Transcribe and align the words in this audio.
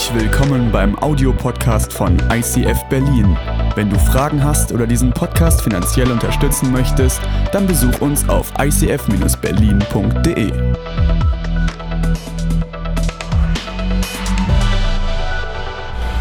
Herzlich 0.00 0.22
willkommen 0.22 0.72
beim 0.72 0.98
Audiopodcast 0.98 1.92
von 1.92 2.16
ICF 2.32 2.84
Berlin. 2.88 3.36
Wenn 3.74 3.90
du 3.90 3.98
Fragen 3.98 4.42
hast 4.42 4.72
oder 4.72 4.86
diesen 4.86 5.12
Podcast 5.12 5.60
finanziell 5.60 6.10
unterstützen 6.10 6.72
möchtest, 6.72 7.20
dann 7.52 7.66
besuch 7.66 8.00
uns 8.00 8.26
auf 8.26 8.50
icf-berlin.de. 8.58 10.52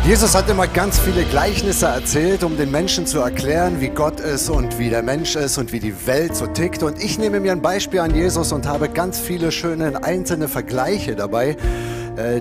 Jesus 0.05 0.35
hat 0.35 0.49
immer 0.49 0.67
ganz 0.67 0.99
viele 0.99 1.23
Gleichnisse 1.23 1.85
erzählt, 1.85 2.43
um 2.43 2.57
den 2.57 2.71
Menschen 2.71 3.07
zu 3.07 3.19
erklären, 3.19 3.79
wie 3.79 3.89
Gott 3.89 4.19
ist 4.19 4.49
und 4.49 4.77
wie 4.77 4.89
der 4.89 5.03
Mensch 5.03 5.37
ist 5.37 5.57
und 5.57 5.71
wie 5.71 5.79
die 5.79 6.05
Welt 6.05 6.35
so 6.35 6.47
tickt. 6.47 6.83
Und 6.83 7.01
ich 7.01 7.17
nehme 7.17 7.39
mir 7.39 7.53
ein 7.53 7.61
Beispiel 7.61 8.01
an 8.01 8.13
Jesus 8.13 8.51
und 8.51 8.67
habe 8.67 8.89
ganz 8.89 9.19
viele 9.19 9.53
schöne 9.53 10.03
einzelne 10.03 10.49
Vergleiche 10.49 11.15
dabei 11.15 11.55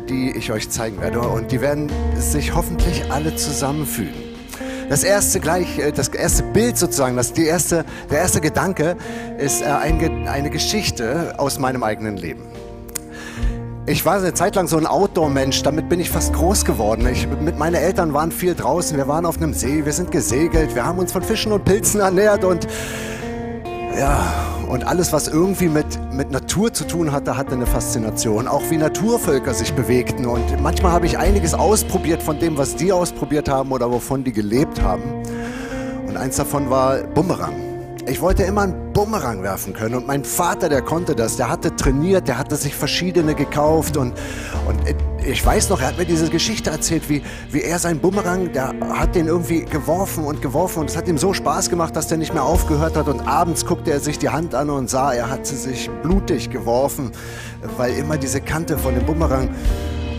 die 0.08 0.32
ich 0.36 0.52
euch 0.52 0.70
zeigen 0.70 1.00
werde. 1.00 1.20
Und 1.20 1.52
die 1.52 1.60
werden 1.60 1.90
sich 2.16 2.54
hoffentlich 2.54 3.10
alle 3.10 3.36
zusammenfügen. 3.36 4.28
Das 4.88 5.04
erste 5.04 5.38
gleich, 5.40 5.78
äh, 5.78 5.92
das 5.92 6.08
erste 6.08 6.42
Bild 6.42 6.78
sozusagen, 6.78 7.16
das 7.16 7.32
die 7.32 7.44
erste, 7.44 7.84
der 8.10 8.20
erste 8.20 8.40
Gedanke 8.40 8.96
ist 9.38 9.60
äh, 9.60 9.66
eine 9.66 10.50
Geschichte 10.50 11.34
aus 11.36 11.58
meinem 11.58 11.82
eigenen 11.82 12.16
Leben. 12.16 12.42
Ich 13.86 14.04
war 14.04 14.18
eine 14.18 14.34
Zeit 14.34 14.54
lang 14.54 14.66
so 14.66 14.76
ein 14.76 14.86
Outdoor-Mensch, 14.86 15.62
damit 15.62 15.88
bin 15.88 15.98
ich 15.98 16.10
fast 16.10 16.34
groß 16.34 16.66
geworden. 16.66 17.06
Ich, 17.10 17.26
mit 17.26 17.58
meinen 17.58 17.74
Eltern 17.74 18.12
waren 18.12 18.30
viel 18.30 18.54
draußen, 18.54 18.96
wir 18.98 19.08
waren 19.08 19.24
auf 19.24 19.38
einem 19.38 19.54
See, 19.54 19.84
wir 19.84 19.92
sind 19.92 20.10
gesegelt, 20.10 20.74
wir 20.74 20.84
haben 20.84 20.98
uns 20.98 21.12
von 21.12 21.22
Fischen 21.22 21.52
und 21.52 21.64
Pilzen 21.64 22.00
ernährt 22.00 22.44
und 22.44 22.66
ja, 23.96 24.48
und 24.68 24.86
alles, 24.86 25.12
was 25.12 25.28
irgendwie 25.28 25.68
mit, 25.68 25.86
mit 26.12 26.30
Natur 26.30 26.72
zu 26.72 26.84
tun 26.84 27.12
hatte, 27.12 27.36
hatte 27.36 27.52
eine 27.52 27.66
Faszination. 27.66 28.48
Auch 28.48 28.62
wie 28.70 28.76
Naturvölker 28.76 29.54
sich 29.54 29.72
bewegten. 29.72 30.26
Und 30.26 30.60
manchmal 30.60 30.92
habe 30.92 31.06
ich 31.06 31.18
einiges 31.18 31.54
ausprobiert 31.54 32.22
von 32.22 32.38
dem, 32.38 32.58
was 32.58 32.76
die 32.76 32.92
ausprobiert 32.92 33.48
haben 33.48 33.72
oder 33.72 33.90
wovon 33.90 34.24
die 34.24 34.32
gelebt 34.32 34.82
haben. 34.82 35.02
Und 36.06 36.16
eins 36.16 36.36
davon 36.36 36.70
war 36.70 36.98
Bumerang. 37.02 37.67
Ich 38.10 38.22
wollte 38.22 38.42
immer 38.44 38.62
einen 38.62 38.92
Bumerang 38.94 39.42
werfen 39.42 39.74
können 39.74 39.94
und 39.94 40.06
mein 40.06 40.24
Vater, 40.24 40.70
der 40.70 40.80
konnte 40.80 41.14
das, 41.14 41.36
der 41.36 41.50
hatte 41.50 41.76
trainiert, 41.76 42.26
der 42.26 42.38
hatte 42.38 42.56
sich 42.56 42.74
verschiedene 42.74 43.34
gekauft 43.34 43.98
und, 43.98 44.14
und 44.66 44.96
ich 45.22 45.44
weiß 45.44 45.68
noch, 45.68 45.82
er 45.82 45.88
hat 45.88 45.98
mir 45.98 46.06
diese 46.06 46.30
Geschichte 46.30 46.70
erzählt, 46.70 47.10
wie, 47.10 47.22
wie 47.50 47.60
er 47.60 47.78
seinen 47.78 48.00
Bumerang, 48.00 48.50
der 48.52 48.72
hat 48.94 49.14
den 49.14 49.26
irgendwie 49.26 49.60
geworfen 49.60 50.24
und 50.24 50.40
geworfen 50.40 50.80
und 50.80 50.90
es 50.90 50.96
hat 50.96 51.06
ihm 51.06 51.18
so 51.18 51.34
Spaß 51.34 51.68
gemacht, 51.68 51.94
dass 51.96 52.08
der 52.08 52.16
nicht 52.16 52.32
mehr 52.32 52.44
aufgehört 52.44 52.96
hat 52.96 53.08
und 53.08 53.20
abends 53.28 53.66
guckte 53.66 53.90
er 53.90 54.00
sich 54.00 54.18
die 54.18 54.30
Hand 54.30 54.54
an 54.54 54.70
und 54.70 54.88
sah, 54.88 55.12
er 55.12 55.28
hat 55.28 55.46
sie 55.46 55.56
sich 55.56 55.90
blutig 56.02 56.48
geworfen, 56.48 57.12
weil 57.76 57.92
immer 57.94 58.16
diese 58.16 58.40
Kante 58.40 58.78
von 58.78 58.94
dem 58.94 59.04
Bumerang 59.04 59.50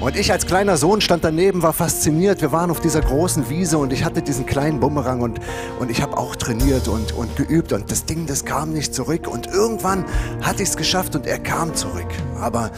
und 0.02 0.16
ich 0.16 0.32
als 0.32 0.46
kleiner 0.46 0.78
Sohn 0.78 1.02
stand 1.02 1.26
daneben, 1.26 1.62
war 1.62 1.74
fasziniert. 1.74 2.42
Wir 2.42 2.54
waren 2.54 2.72
auf 2.72 2.80
dieser 2.80 3.02
großen 3.02 3.50
Wiese 3.50 3.78
und 3.78 3.92
ich 3.92 4.06
hatte 4.06 4.22
diesen 4.22 4.46
kleinen 4.46 4.80
Bumerang 4.80 5.22
und, 5.22 5.40
und 5.80 5.92
ich 5.92 6.02
habe 6.02 6.18
auch 6.18 6.38
trainiert 6.38 6.88
und, 6.88 7.12
und 7.12 7.36
geübt. 7.36 7.74
Und 7.74 7.92
das 7.92 8.06
Ding, 8.06 8.26
das 8.26 8.46
kam 8.46 8.72
nicht 8.72 8.96
zurück. 8.96 9.28
Und 9.28 9.48
irgendwann 9.48 10.06
hatte 10.42 10.64
ich 10.64 10.70
es 10.70 10.78
geschafft 10.78 11.16
und 11.16 11.28
er 11.28 11.40
kam 11.40 11.76
zurück. 11.76 12.08
Aber, 12.40 12.72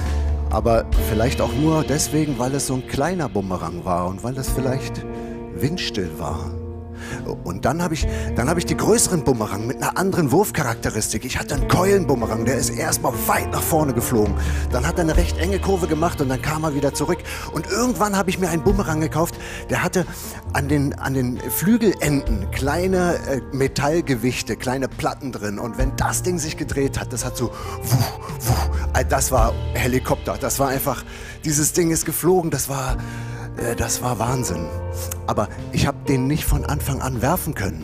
aber 0.50 0.86
vielleicht 1.10 1.42
auch 1.42 1.54
nur 1.54 1.84
deswegen, 1.84 2.40
weil 2.40 2.56
es 2.56 2.66
so 2.66 2.74
ein 2.74 2.88
kleiner 2.88 3.30
Bumerang 3.30 3.86
war 3.86 4.08
und 4.08 4.24
weil 4.24 4.36
es 4.38 4.50
vielleicht 4.50 5.06
windstill 5.54 6.10
war. 6.18 6.50
Und 7.44 7.66
dann 7.66 7.82
habe 7.82 7.94
ich, 7.94 8.08
hab 8.38 8.58
ich 8.58 8.66
die 8.66 8.78
größeren 8.78 9.24
Bumerang 9.24 9.68
mit 9.68 9.78
einer 9.78 9.98
anderen 9.98 10.32
Wurfcharakteristik. 10.32 11.26
Ich 11.26 11.40
hatte 11.40 11.56
einen 11.56 11.68
Keulenbumerang, 11.68 12.46
der 12.46 12.56
ist 12.56 12.70
erstmal 12.70 13.14
weit 13.28 13.52
nach 13.52 13.62
vorne 13.62 13.94
geflogen. 13.94 14.34
Dann 14.72 14.88
hat 14.88 14.98
er 14.98 15.02
eine 15.02 15.18
recht 15.18 15.38
enge 15.38 15.60
Kurve 15.60 15.88
gemacht 15.88 16.22
und 16.22 16.30
dann 16.30 16.42
kam 16.42 16.64
er 16.64 16.76
wieder 16.76 16.94
zurück. 16.94 17.20
Und 17.54 17.70
irgendwann 17.70 18.18
habe 18.18 18.30
ich 18.30 18.40
mir 18.40 18.50
einen 18.50 18.64
Bumerang 18.64 19.02
gekauft, 19.02 19.36
der 19.70 19.84
hatte 19.84 20.06
an 20.54 20.68
den, 20.68 20.94
an 20.94 21.14
den 21.14 21.40
Flügelenden 21.40 22.50
kleine 22.52 23.16
äh, 23.28 23.42
Metallgewichte, 23.52 24.56
kleine 24.56 24.88
Platten 24.88 25.32
drin. 25.32 25.60
Und 25.60 25.78
wenn 25.78 25.96
das 25.96 26.24
Ding 26.24 26.40
sich 26.40 26.58
gedreht 26.58 27.00
hat, 27.00 27.14
das 27.14 27.26
hat 27.26 27.38
so, 27.38 27.52
wuh, 27.84 27.98
wuh, 28.40 29.04
das 29.10 29.32
war 29.32 29.54
Helikopter. 29.74 30.38
Das 30.40 30.60
war 30.60 30.70
einfach, 30.70 31.04
dieses 31.46 31.74
Ding 31.74 31.92
ist 31.92 32.06
geflogen, 32.06 32.52
das 32.52 32.70
war 32.70 32.98
äh, 33.58 33.76
das 33.76 34.02
war 34.02 34.20
Wahnsinn. 34.20 34.66
Aber 35.28 35.50
ich 35.72 35.88
habe 35.88 35.98
den 36.08 36.28
nicht 36.28 36.46
von 36.46 36.66
Anfang 36.66 37.02
an 37.02 37.22
werfen 37.22 37.56
können. 37.56 37.84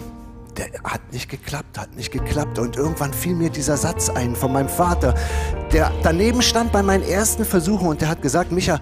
Der 0.57 0.67
hat 0.83 1.01
nicht 1.13 1.29
geklappt, 1.29 1.77
hat 1.77 1.95
nicht 1.95 2.11
geklappt. 2.11 2.57
Und 2.59 2.77
irgendwann 2.77 3.13
fiel 3.13 3.35
mir 3.35 3.49
dieser 3.49 3.77
Satz 3.77 4.09
ein 4.09 4.35
von 4.35 4.51
meinem 4.51 4.69
Vater, 4.69 5.13
der 5.71 5.91
daneben 6.01 6.41
stand 6.41 6.71
bei 6.71 6.81
meinen 6.81 7.03
ersten 7.03 7.45
Versuchen 7.45 7.87
und 7.87 8.01
der 8.01 8.09
hat 8.09 8.21
gesagt, 8.21 8.51
Micha, 8.51 8.79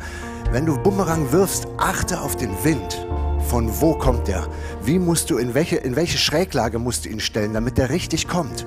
wenn 0.51 0.66
du 0.66 0.78
Bumerang 0.78 1.31
wirfst, 1.31 1.68
achte 1.78 2.22
auf 2.22 2.35
den 2.35 2.51
Wind. 2.63 3.06
Von 3.50 3.69
wo 3.81 3.94
kommt 3.94 4.28
der? 4.28 4.47
Wie 4.84 4.97
musst 5.00 5.29
du, 5.29 5.38
in 5.38 5.53
welche, 5.53 5.75
in 5.75 5.95
welche 5.95 6.18
Schräglage 6.18 6.79
musst 6.79 7.06
du 7.06 7.09
ihn 7.09 7.19
stellen, 7.19 7.53
damit 7.53 7.78
der 7.78 7.90
richtig 7.90 8.28
kommt? 8.28 8.66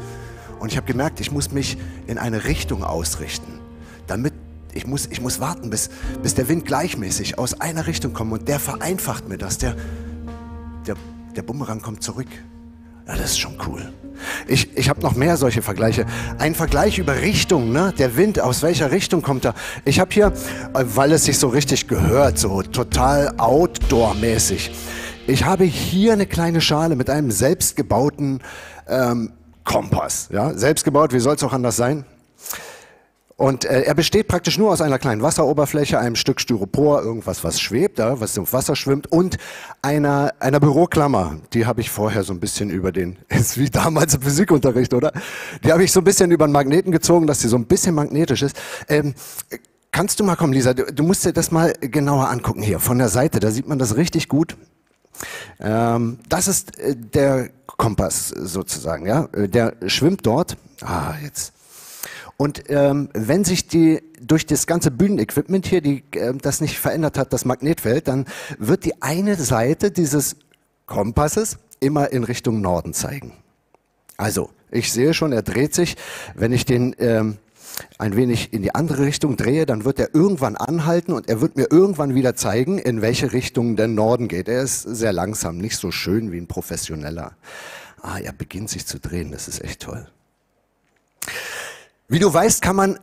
Und 0.60 0.70
ich 0.70 0.76
habe 0.76 0.86
gemerkt, 0.86 1.20
ich 1.20 1.32
muss 1.32 1.50
mich 1.50 1.78
in 2.06 2.18
eine 2.18 2.44
Richtung 2.44 2.84
ausrichten, 2.84 3.60
damit 4.06 4.34
ich 4.74 4.86
muss, 4.86 5.06
ich 5.06 5.20
muss 5.20 5.40
warten, 5.40 5.70
bis, 5.70 5.90
bis 6.22 6.34
der 6.34 6.48
Wind 6.48 6.66
gleichmäßig 6.66 7.38
aus 7.38 7.60
einer 7.60 7.86
Richtung 7.86 8.12
kommt 8.12 8.32
und 8.32 8.48
der 8.48 8.60
vereinfacht 8.60 9.28
mir 9.28 9.38
das. 9.38 9.58
Der, 9.58 9.76
der, 10.86 10.96
der 11.36 11.42
Bumerang 11.42 11.82
kommt 11.82 12.02
zurück. 12.02 12.28
Ja, 13.06 13.16
das 13.16 13.30
ist 13.30 13.38
schon 13.38 13.56
cool. 13.66 13.92
Ich, 14.46 14.76
ich 14.76 14.88
habe 14.88 15.00
noch 15.00 15.14
mehr 15.14 15.36
solche 15.36 15.62
Vergleiche. 15.62 16.04
Ein 16.38 16.54
Vergleich 16.54 16.98
über 16.98 17.20
Richtung, 17.22 17.72
ne? 17.72 17.94
der 17.96 18.16
Wind, 18.16 18.40
aus 18.40 18.62
welcher 18.62 18.90
Richtung 18.90 19.22
kommt 19.22 19.44
er. 19.44 19.54
Ich 19.84 20.00
habe 20.00 20.12
hier, 20.12 20.26
äh, 20.74 20.84
weil 20.94 21.12
es 21.12 21.24
sich 21.24 21.38
so 21.38 21.48
richtig 21.48 21.88
gehört, 21.88 22.38
so 22.38 22.62
total 22.62 23.34
outdoor-mäßig. 23.38 24.70
Ich 25.26 25.44
habe 25.44 25.64
hier 25.64 26.12
eine 26.12 26.26
kleine 26.26 26.60
Schale 26.60 26.96
mit 26.96 27.10
einem 27.10 27.30
selbstgebauten 27.30 28.40
ähm, 28.88 29.32
Kompass. 29.64 30.28
Ja? 30.32 30.54
Selbstgebaut, 30.54 31.12
wie 31.12 31.20
soll 31.20 31.36
es 31.36 31.42
auch 31.42 31.52
anders 31.52 31.76
sein? 31.76 32.04
Und 33.38 33.64
äh, 33.64 33.82
er 33.82 33.94
besteht 33.94 34.26
praktisch 34.26 34.58
nur 34.58 34.72
aus 34.72 34.80
einer 34.80 34.98
kleinen 34.98 35.22
Wasseroberfläche, 35.22 35.96
einem 35.96 36.16
Stück 36.16 36.40
Styropor, 36.40 37.02
irgendwas, 37.02 37.44
was 37.44 37.60
schwebt, 37.60 38.00
ja, 38.00 38.20
was 38.20 38.36
im 38.36 38.52
Wasser 38.52 38.74
schwimmt, 38.74 39.12
und 39.12 39.38
einer, 39.80 40.34
einer 40.40 40.58
Büroklammer. 40.58 41.36
Die 41.52 41.64
habe 41.64 41.80
ich 41.80 41.88
vorher 41.88 42.24
so 42.24 42.32
ein 42.32 42.40
bisschen 42.40 42.68
über 42.68 42.90
den, 42.90 43.16
ist 43.28 43.56
wie 43.56 43.70
damals 43.70 44.14
im 44.14 44.22
Physikunterricht, 44.22 44.92
oder? 44.92 45.12
Die 45.62 45.70
habe 45.70 45.84
ich 45.84 45.92
so 45.92 46.00
ein 46.00 46.04
bisschen 46.04 46.32
über 46.32 46.48
den 46.48 46.52
Magneten 46.52 46.90
gezogen, 46.90 47.28
dass 47.28 47.38
sie 47.38 47.46
so 47.46 47.56
ein 47.56 47.66
bisschen 47.66 47.94
magnetisch 47.94 48.42
ist. 48.42 48.60
Ähm, 48.88 49.14
kannst 49.92 50.18
du 50.18 50.24
mal 50.24 50.34
kommen, 50.34 50.52
Lisa? 50.52 50.74
Du, 50.74 50.92
du 50.92 51.04
musst 51.04 51.24
dir 51.24 51.32
das 51.32 51.52
mal 51.52 51.72
genauer 51.80 52.30
angucken 52.30 52.60
hier 52.60 52.80
von 52.80 52.98
der 52.98 53.08
Seite. 53.08 53.38
Da 53.38 53.52
sieht 53.52 53.68
man 53.68 53.78
das 53.78 53.94
richtig 53.94 54.26
gut. 54.26 54.56
Ähm, 55.60 56.18
das 56.28 56.48
ist 56.48 56.76
äh, 56.80 56.96
der 56.96 57.50
Kompass 57.66 58.30
sozusagen, 58.30 59.06
ja. 59.06 59.28
Äh, 59.32 59.48
der 59.48 59.74
schwimmt 59.86 60.26
dort. 60.26 60.56
Ah, 60.80 61.14
jetzt 61.22 61.52
und 62.40 62.70
ähm, 62.70 63.08
wenn 63.14 63.44
sich 63.44 63.66
die 63.66 64.00
durch 64.20 64.46
das 64.46 64.68
ganze 64.68 64.92
Bühnenequipment 64.92 65.66
hier 65.66 65.80
die, 65.80 66.04
äh, 66.12 66.32
das 66.40 66.60
nicht 66.60 66.78
verändert 66.78 67.18
hat, 67.18 67.32
das 67.32 67.44
Magnetfeld, 67.44 68.06
dann 68.06 68.26
wird 68.58 68.84
die 68.84 69.02
eine 69.02 69.34
Seite 69.34 69.90
dieses 69.90 70.36
Kompasses 70.86 71.58
immer 71.80 72.12
in 72.12 72.22
Richtung 72.22 72.60
Norden 72.60 72.94
zeigen. 72.94 73.32
Also, 74.16 74.50
ich 74.70 74.92
sehe 74.92 75.14
schon, 75.14 75.32
er 75.32 75.42
dreht 75.42 75.74
sich. 75.74 75.96
Wenn 76.36 76.52
ich 76.52 76.64
den 76.64 76.94
ähm, 77.00 77.38
ein 77.98 78.14
wenig 78.14 78.52
in 78.52 78.62
die 78.62 78.72
andere 78.72 79.02
Richtung 79.02 79.36
drehe, 79.36 79.66
dann 79.66 79.84
wird 79.84 79.98
er 79.98 80.14
irgendwann 80.14 80.54
anhalten 80.54 81.12
und 81.12 81.28
er 81.28 81.40
wird 81.40 81.56
mir 81.56 81.66
irgendwann 81.72 82.14
wieder 82.14 82.36
zeigen, 82.36 82.78
in 82.78 83.02
welche 83.02 83.32
Richtung 83.32 83.74
der 83.74 83.88
Norden 83.88 84.28
geht. 84.28 84.46
Er 84.46 84.62
ist 84.62 84.82
sehr 84.82 85.12
langsam, 85.12 85.58
nicht 85.58 85.76
so 85.76 85.90
schön 85.90 86.30
wie 86.30 86.38
ein 86.38 86.46
Professioneller. 86.46 87.32
Ah, 88.00 88.18
er 88.18 88.32
beginnt 88.32 88.70
sich 88.70 88.86
zu 88.86 89.00
drehen, 89.00 89.32
das 89.32 89.48
ist 89.48 89.64
echt 89.64 89.82
toll. 89.82 90.06
Wie 92.10 92.18
du 92.18 92.32
weißt, 92.32 92.62
kann 92.62 92.74
man 92.74 92.98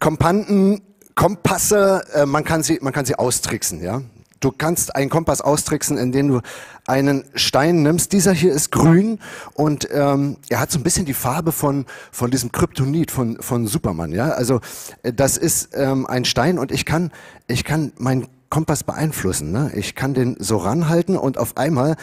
Kompanten, 0.00 0.82
Kompasse, 1.14 2.04
äh, 2.12 2.26
man, 2.26 2.42
kann 2.42 2.64
sie, 2.64 2.80
man 2.82 2.92
kann 2.92 3.04
sie 3.04 3.14
austricksen. 3.14 3.80
Ja? 3.80 4.02
Du 4.40 4.50
kannst 4.50 4.96
einen 4.96 5.10
Kompass 5.10 5.40
austricksen, 5.40 5.96
indem 5.96 6.28
du 6.28 6.40
einen 6.88 7.24
Stein 7.36 7.84
nimmst. 7.84 8.12
Dieser 8.12 8.32
hier 8.32 8.52
ist 8.52 8.72
grün 8.72 9.20
und 9.54 9.88
ähm, 9.92 10.38
er 10.48 10.58
hat 10.58 10.72
so 10.72 10.78
ein 10.80 10.82
bisschen 10.82 11.06
die 11.06 11.14
Farbe 11.14 11.52
von, 11.52 11.86
von 12.10 12.32
diesem 12.32 12.50
Kryptonit 12.50 13.12
von, 13.12 13.40
von 13.40 13.68
Superman. 13.68 14.10
Ja? 14.10 14.30
Also 14.30 14.60
äh, 15.04 15.12
das 15.12 15.36
ist 15.36 15.68
ähm, 15.74 16.04
ein 16.04 16.24
Stein 16.24 16.58
und 16.58 16.72
ich 16.72 16.84
kann, 16.84 17.12
ich 17.46 17.62
kann 17.62 17.92
meinen 17.96 18.26
Kompass 18.50 18.82
beeinflussen. 18.82 19.52
Ne? 19.52 19.70
Ich 19.76 19.94
kann 19.94 20.14
den 20.14 20.36
so 20.40 20.56
ranhalten 20.56 21.16
und 21.16 21.38
auf 21.38 21.56
einmal 21.56 21.94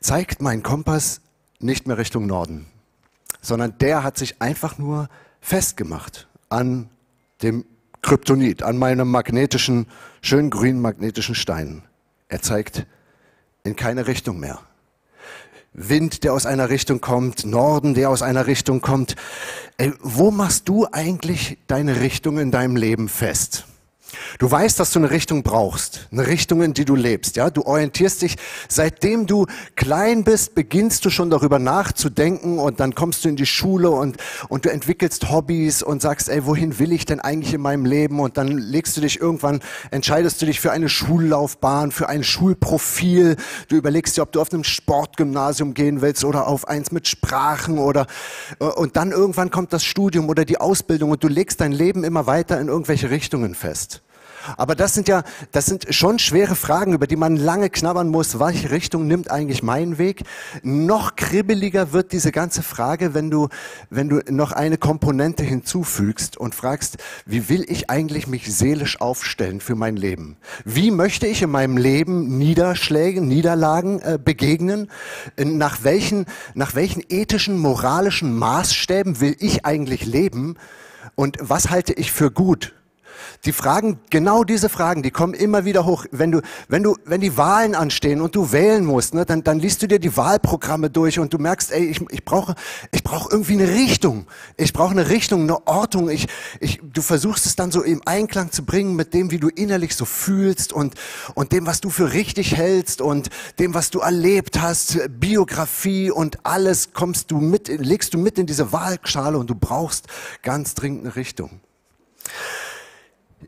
zeigt 0.00 0.40
mein 0.40 0.62
Kompass 0.62 1.20
nicht 1.60 1.86
mehr 1.86 1.98
Richtung 1.98 2.26
Norden, 2.26 2.64
sondern 3.42 3.76
der 3.76 4.04
hat 4.04 4.16
sich 4.16 4.40
einfach 4.40 4.78
nur 4.78 5.10
festgemacht 5.46 6.26
an 6.48 6.90
dem 7.40 7.64
Kryptonit, 8.02 8.64
an 8.64 8.78
meinem 8.78 9.08
magnetischen, 9.08 9.86
schön 10.20 10.50
grünen 10.50 10.80
magnetischen 10.80 11.36
Stein. 11.36 11.82
Er 12.28 12.42
zeigt 12.42 12.84
in 13.62 13.76
keine 13.76 14.08
Richtung 14.08 14.40
mehr. 14.40 14.58
Wind, 15.72 16.24
der 16.24 16.32
aus 16.32 16.46
einer 16.46 16.68
Richtung 16.68 17.00
kommt, 17.00 17.46
Norden, 17.46 17.94
der 17.94 18.10
aus 18.10 18.22
einer 18.22 18.48
Richtung 18.48 18.80
kommt. 18.80 19.14
Ey, 19.76 19.92
wo 20.00 20.32
machst 20.32 20.68
du 20.68 20.88
eigentlich 20.90 21.58
deine 21.68 22.00
Richtung 22.00 22.38
in 22.38 22.50
deinem 22.50 22.74
Leben 22.74 23.08
fest? 23.08 23.66
Du 24.38 24.50
weißt, 24.50 24.78
dass 24.78 24.92
du 24.92 24.98
eine 24.98 25.10
Richtung 25.10 25.42
brauchst, 25.42 26.08
eine 26.12 26.26
Richtung, 26.26 26.62
in 26.62 26.74
die 26.74 26.84
du 26.84 26.94
lebst. 26.94 27.36
Ja, 27.36 27.50
du 27.50 27.62
orientierst 27.62 28.22
dich. 28.22 28.36
Seitdem 28.68 29.26
du 29.26 29.46
klein 29.74 30.24
bist, 30.24 30.54
beginnst 30.54 31.04
du 31.04 31.10
schon 31.10 31.30
darüber 31.30 31.58
nachzudenken 31.58 32.58
und 32.58 32.80
dann 32.80 32.94
kommst 32.94 33.24
du 33.24 33.28
in 33.28 33.36
die 33.36 33.46
Schule 33.46 33.90
und 33.90 34.16
und 34.48 34.64
du 34.64 34.70
entwickelst 34.70 35.30
Hobbys 35.30 35.82
und 35.82 36.02
sagst, 36.02 36.28
ey, 36.28 36.46
wohin 36.46 36.78
will 36.78 36.92
ich 36.92 37.04
denn 37.04 37.20
eigentlich 37.20 37.54
in 37.54 37.60
meinem 37.60 37.84
Leben? 37.84 38.20
Und 38.20 38.36
dann 38.36 38.48
legst 38.48 38.96
du 38.96 39.00
dich 39.00 39.20
irgendwann, 39.20 39.60
entscheidest 39.90 40.40
du 40.40 40.46
dich 40.46 40.60
für 40.60 40.72
eine 40.72 40.88
Schullaufbahn, 40.88 41.90
für 41.92 42.08
ein 42.08 42.24
Schulprofil. 42.24 43.36
Du 43.68 43.76
überlegst 43.76 44.16
dir, 44.16 44.22
ob 44.22 44.32
du 44.32 44.40
auf 44.40 44.52
einem 44.52 44.64
Sportgymnasium 44.64 45.74
gehen 45.74 46.00
willst 46.00 46.24
oder 46.24 46.46
auf 46.46 46.68
eins 46.68 46.92
mit 46.92 47.08
Sprachen 47.08 47.78
oder 47.78 48.06
und 48.58 48.96
dann 48.96 49.10
irgendwann 49.10 49.50
kommt 49.50 49.72
das 49.72 49.84
Studium 49.84 50.28
oder 50.28 50.44
die 50.44 50.58
Ausbildung 50.58 51.10
und 51.10 51.22
du 51.22 51.28
legst 51.28 51.60
dein 51.60 51.72
Leben 51.72 52.04
immer 52.04 52.26
weiter 52.26 52.60
in 52.60 52.68
irgendwelche 52.68 53.10
Richtungen 53.10 53.54
fest. 53.54 54.02
Aber 54.56 54.74
das 54.74 54.94
sind 54.94 55.08
ja, 55.08 55.22
das 55.52 55.66
sind 55.66 55.86
schon 55.90 56.18
schwere 56.18 56.54
Fragen, 56.54 56.92
über 56.92 57.06
die 57.06 57.16
man 57.16 57.36
lange 57.36 57.70
knabbern 57.70 58.08
muss. 58.08 58.38
Welche 58.38 58.70
Richtung 58.70 59.06
nimmt 59.06 59.30
eigentlich 59.30 59.62
mein 59.62 59.98
Weg? 59.98 60.22
Noch 60.62 61.16
kribbeliger 61.16 61.92
wird 61.92 62.12
diese 62.12 62.32
ganze 62.32 62.62
Frage, 62.62 63.14
wenn 63.14 63.30
du, 63.30 63.48
wenn 63.90 64.08
du 64.08 64.20
noch 64.30 64.52
eine 64.52 64.78
Komponente 64.78 65.42
hinzufügst 65.42 66.36
und 66.36 66.54
fragst, 66.54 66.98
wie 67.24 67.48
will 67.48 67.64
ich 67.68 67.90
eigentlich 67.90 68.26
mich 68.26 68.54
seelisch 68.54 69.00
aufstellen 69.00 69.60
für 69.60 69.74
mein 69.74 69.96
Leben? 69.96 70.36
Wie 70.64 70.90
möchte 70.90 71.26
ich 71.26 71.42
in 71.42 71.50
meinem 71.50 71.76
Leben 71.76 72.38
Niederschlägen, 72.38 73.28
Niederlagen 73.28 74.00
äh, 74.00 74.18
begegnen? 74.22 74.90
Nach 75.36 75.82
welchen, 75.82 76.26
nach 76.54 76.74
welchen 76.74 77.02
ethischen, 77.08 77.58
moralischen 77.58 78.36
Maßstäben 78.36 79.20
will 79.20 79.36
ich 79.38 79.64
eigentlich 79.64 80.06
leben? 80.06 80.56
Und 81.14 81.38
was 81.40 81.70
halte 81.70 81.92
ich 81.92 82.12
für 82.12 82.30
gut? 82.30 82.74
Die 83.44 83.52
Fragen, 83.52 83.98
genau 84.10 84.44
diese 84.44 84.68
Fragen, 84.68 85.02
die 85.02 85.10
kommen 85.10 85.34
immer 85.34 85.64
wieder 85.64 85.84
hoch. 85.84 86.04
Wenn 86.10 86.32
du, 86.32 86.40
wenn 86.68 86.82
du, 86.82 86.96
wenn 87.04 87.20
die 87.20 87.36
Wahlen 87.36 87.74
anstehen 87.74 88.20
und 88.20 88.34
du 88.34 88.52
wählen 88.52 88.84
musst, 88.84 89.14
ne, 89.14 89.24
dann, 89.24 89.44
dann 89.44 89.58
liest 89.58 89.82
du 89.82 89.86
dir 89.86 89.98
die 89.98 90.16
Wahlprogramme 90.16 90.90
durch 90.90 91.18
und 91.18 91.32
du 91.32 91.38
merkst, 91.38 91.72
ey, 91.72 91.86
ich, 91.86 92.00
ich 92.10 92.24
brauche, 92.24 92.54
ich 92.92 93.04
brauche 93.04 93.30
irgendwie 93.30 93.54
eine 93.54 93.68
Richtung. 93.68 94.26
Ich 94.56 94.72
brauche 94.72 94.92
eine 94.92 95.08
Richtung, 95.08 95.42
eine 95.42 95.66
Ortung. 95.66 96.08
Ich, 96.08 96.26
ich, 96.60 96.80
du 96.82 97.02
versuchst 97.02 97.46
es 97.46 97.56
dann 97.56 97.70
so 97.70 97.82
im 97.82 98.02
Einklang 98.04 98.50
zu 98.52 98.64
bringen 98.64 98.96
mit 98.96 99.14
dem, 99.14 99.30
wie 99.30 99.38
du 99.38 99.48
innerlich 99.48 99.94
so 99.96 100.04
fühlst 100.04 100.72
und, 100.72 100.94
und 101.34 101.52
dem, 101.52 101.66
was 101.66 101.80
du 101.80 101.90
für 101.90 102.12
richtig 102.12 102.56
hältst 102.56 103.00
und 103.00 103.30
dem, 103.58 103.74
was 103.74 103.90
du 103.90 104.00
erlebt 104.00 104.60
hast, 104.60 104.98
Biografie 105.20 106.10
und 106.10 106.44
alles 106.44 106.92
kommst 106.92 107.30
du 107.30 107.38
mit, 107.38 107.68
legst 107.68 108.14
du 108.14 108.18
mit 108.18 108.38
in 108.38 108.46
diese 108.46 108.72
Wahlschale 108.72 109.38
und 109.38 109.50
du 109.50 109.54
brauchst 109.54 110.06
ganz 110.42 110.74
dringend 110.74 111.04
eine 111.04 111.16
Richtung. 111.16 111.60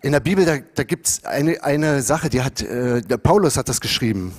In 0.00 0.12
der 0.12 0.20
Bibel, 0.20 0.44
da, 0.44 0.58
da 0.58 0.84
gibt 0.84 1.08
es 1.08 1.24
eine, 1.24 1.62
eine 1.64 2.02
Sache, 2.02 2.28
die 2.28 2.42
hat, 2.42 2.62
äh, 2.62 3.00
der 3.00 3.16
Paulus 3.16 3.56
hat 3.56 3.68
das 3.68 3.80
geschrieben. 3.80 4.32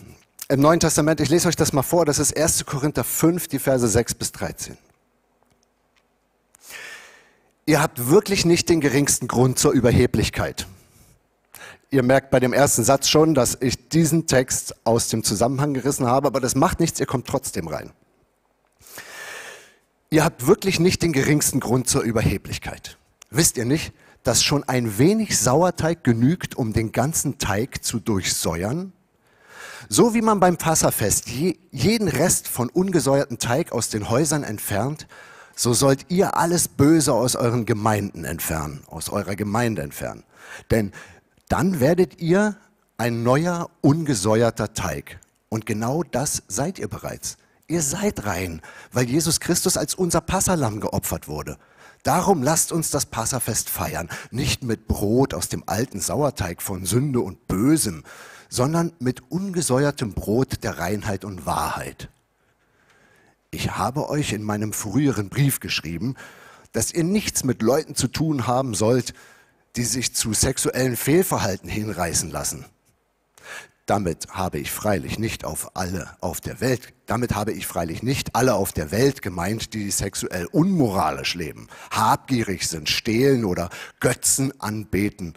Im 0.47 0.61
Neuen 0.61 0.79
Testament, 0.79 1.19
ich 1.19 1.29
lese 1.29 1.47
euch 1.47 1.55
das 1.55 1.73
mal 1.73 1.83
vor, 1.83 2.05
das 2.05 2.17
ist 2.17 2.35
1. 2.35 2.65
Korinther 2.65 3.03
5, 3.03 3.47
die 3.47 3.59
Verse 3.59 3.87
6 3.87 4.15
bis 4.15 4.31
13. 4.31 4.77
Ihr 7.65 7.81
habt 7.81 8.09
wirklich 8.09 8.45
nicht 8.45 8.69
den 8.69 8.81
geringsten 8.81 9.27
Grund 9.27 9.59
zur 9.59 9.73
Überheblichkeit. 9.73 10.65
Ihr 11.91 12.03
merkt 12.03 12.31
bei 12.31 12.39
dem 12.39 12.53
ersten 12.53 12.83
Satz 12.83 13.09
schon, 13.09 13.33
dass 13.33 13.57
ich 13.59 13.89
diesen 13.89 14.27
Text 14.27 14.75
aus 14.85 15.09
dem 15.09 15.23
Zusammenhang 15.23 15.73
gerissen 15.73 16.07
habe, 16.07 16.27
aber 16.27 16.39
das 16.39 16.55
macht 16.55 16.79
nichts, 16.79 16.99
ihr 16.99 17.05
kommt 17.05 17.27
trotzdem 17.27 17.67
rein. 17.67 17.91
Ihr 20.09 20.23
habt 20.23 20.47
wirklich 20.47 20.79
nicht 20.79 21.03
den 21.03 21.13
geringsten 21.13 21.59
Grund 21.59 21.87
zur 21.87 22.01
Überheblichkeit. 22.01 22.97
Wisst 23.29 23.57
ihr 23.57 23.65
nicht, 23.65 23.93
dass 24.23 24.43
schon 24.43 24.63
ein 24.63 24.97
wenig 24.97 25.37
Sauerteig 25.37 26.03
genügt, 26.03 26.55
um 26.55 26.73
den 26.73 26.91
ganzen 26.91 27.37
Teig 27.37 27.83
zu 27.83 27.99
durchsäuern? 27.99 28.93
So 29.87 30.13
wie 30.13 30.21
man 30.21 30.39
beim 30.39 30.57
Passafest 30.57 31.29
je, 31.29 31.57
jeden 31.71 32.07
Rest 32.07 32.47
von 32.47 32.69
ungesäuerten 32.69 33.39
Teig 33.39 33.71
aus 33.71 33.89
den 33.89 34.09
Häusern 34.09 34.43
entfernt, 34.43 35.07
so 35.55 35.73
sollt 35.73 36.05
ihr 36.09 36.37
alles 36.37 36.67
Böse 36.67 37.13
aus 37.13 37.35
euren 37.35 37.65
Gemeinden 37.65 38.23
entfernen, 38.23 38.81
aus 38.87 39.09
eurer 39.09 39.35
Gemeinde 39.35 39.81
entfernen. 39.81 40.23
Denn 40.71 40.91
dann 41.47 41.79
werdet 41.79 42.21
ihr 42.21 42.55
ein 42.97 43.23
neuer, 43.23 43.69
ungesäuerter 43.81 44.73
Teig. 44.73 45.19
Und 45.49 45.65
genau 45.65 46.03
das 46.03 46.43
seid 46.47 46.79
ihr 46.79 46.87
bereits. 46.87 47.37
Ihr 47.67 47.81
seid 47.81 48.25
rein, 48.25 48.61
weil 48.91 49.09
Jesus 49.09 49.39
Christus 49.39 49.77
als 49.77 49.95
unser 49.95 50.21
Passalam 50.21 50.79
geopfert 50.79 51.27
wurde. 51.27 51.57
Darum 52.03 52.43
lasst 52.43 52.71
uns 52.71 52.91
das 52.91 53.05
Passafest 53.05 53.69
feiern, 53.69 54.09
nicht 54.31 54.63
mit 54.63 54.87
Brot 54.87 55.33
aus 55.33 55.49
dem 55.49 55.63
alten 55.67 55.99
Sauerteig 55.99 56.61
von 56.61 56.85
Sünde 56.85 57.19
und 57.19 57.47
Bösem, 57.47 58.03
sondern 58.49 58.93
mit 58.99 59.31
ungesäuertem 59.31 60.13
Brot 60.13 60.63
der 60.63 60.79
Reinheit 60.79 61.25
und 61.25 61.45
Wahrheit. 61.45 62.09
Ich 63.51 63.71
habe 63.71 64.09
euch 64.09 64.31
in 64.33 64.43
meinem 64.43 64.73
früheren 64.73 65.29
Brief 65.29 65.59
geschrieben, 65.59 66.15
dass 66.71 66.93
ihr 66.93 67.03
nichts 67.03 67.43
mit 67.43 67.61
Leuten 67.61 67.95
zu 67.95 68.07
tun 68.07 68.47
haben 68.47 68.73
sollt, 68.75 69.13
die 69.75 69.83
sich 69.83 70.15
zu 70.15 70.33
sexuellen 70.33 70.95
Fehlverhalten 70.95 71.69
hinreißen 71.69 72.29
lassen 72.31 72.65
damit 73.89 74.27
habe 74.29 74.59
ich 74.59 74.71
freilich 74.71 75.17
nicht 75.17 75.45
auf 75.45 75.75
alle 75.75 76.15
auf 76.21 76.41
der 76.41 76.61
Welt, 76.61 76.93
damit 77.07 77.33
habe 77.33 77.53
ich 77.53 77.65
freilich 77.65 78.03
nicht 78.03 78.35
alle 78.35 78.53
auf 78.53 78.71
der 78.71 78.91
Welt 78.91 79.23
gemeint, 79.23 79.73
die 79.73 79.89
sexuell 79.89 80.45
unmoralisch 80.45 81.33
leben, 81.33 81.67
habgierig 81.89 82.67
sind, 82.67 82.87
stehlen 82.87 83.45
oder 83.45 83.69
Götzen 83.99 84.53
anbeten. 84.61 85.33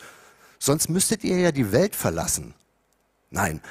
Sonst 0.59 0.91
müsstet 0.91 1.25
ihr 1.25 1.39
ja 1.39 1.51
die 1.51 1.73
Welt 1.73 1.97
verlassen. 1.97 2.53
Nein, 3.31 3.63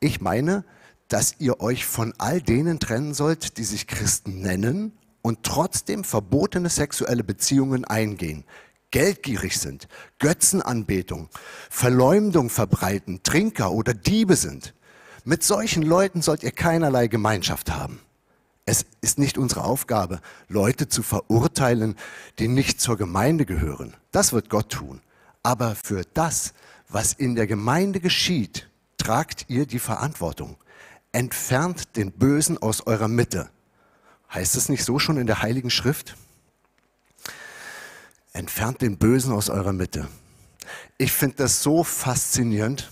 ich 0.00 0.20
meine, 0.20 0.64
dass 1.06 1.36
ihr 1.38 1.60
euch 1.60 1.86
von 1.86 2.12
all 2.18 2.42
denen 2.42 2.80
trennen 2.80 3.14
sollt, 3.14 3.58
die 3.58 3.64
sich 3.64 3.86
Christen 3.86 4.40
nennen 4.40 4.98
und 5.22 5.44
trotzdem 5.44 6.02
verbotene 6.02 6.68
sexuelle 6.68 7.22
Beziehungen 7.22 7.84
eingehen 7.84 8.44
geldgierig 8.90 9.58
sind, 9.58 9.88
Götzenanbetung, 10.18 11.28
Verleumdung 11.70 12.50
verbreiten, 12.50 13.22
Trinker 13.22 13.72
oder 13.72 13.94
Diebe 13.94 14.36
sind. 14.36 14.74
Mit 15.24 15.42
solchen 15.42 15.82
Leuten 15.82 16.22
sollt 16.22 16.42
ihr 16.42 16.52
keinerlei 16.52 17.08
Gemeinschaft 17.08 17.72
haben. 17.72 18.00
Es 18.64 18.84
ist 19.00 19.18
nicht 19.18 19.38
unsere 19.38 19.64
Aufgabe, 19.64 20.20
Leute 20.48 20.88
zu 20.88 21.02
verurteilen, 21.02 21.94
die 22.40 22.48
nicht 22.48 22.80
zur 22.80 22.96
Gemeinde 22.96 23.46
gehören. 23.46 23.94
Das 24.10 24.32
wird 24.32 24.50
Gott 24.50 24.70
tun. 24.70 25.00
Aber 25.44 25.76
für 25.76 26.02
das, 26.14 26.52
was 26.88 27.12
in 27.12 27.36
der 27.36 27.46
Gemeinde 27.46 28.00
geschieht, 28.00 28.68
tragt 28.98 29.44
ihr 29.48 29.66
die 29.66 29.78
Verantwortung. 29.78 30.56
Entfernt 31.12 31.96
den 31.96 32.10
Bösen 32.10 32.58
aus 32.58 32.86
eurer 32.86 33.08
Mitte. 33.08 33.50
Heißt 34.34 34.56
es 34.56 34.68
nicht 34.68 34.84
so 34.84 34.98
schon 34.98 35.16
in 35.16 35.28
der 35.28 35.42
Heiligen 35.42 35.70
Schrift? 35.70 36.16
Entfernt 38.36 38.82
den 38.82 38.98
Bösen 38.98 39.32
aus 39.32 39.48
eurer 39.48 39.72
Mitte. 39.72 40.08
Ich 40.98 41.12
finde 41.12 41.36
das 41.36 41.62
so 41.62 41.84
faszinierend. 41.84 42.90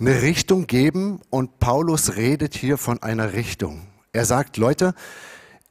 Eine 0.00 0.22
Richtung 0.22 0.66
geben 0.66 1.20
und 1.30 1.60
Paulus 1.60 2.16
redet 2.16 2.56
hier 2.56 2.78
von 2.78 3.00
einer 3.02 3.32
Richtung. 3.32 3.86
Er 4.12 4.24
sagt, 4.24 4.56
Leute, 4.56 4.94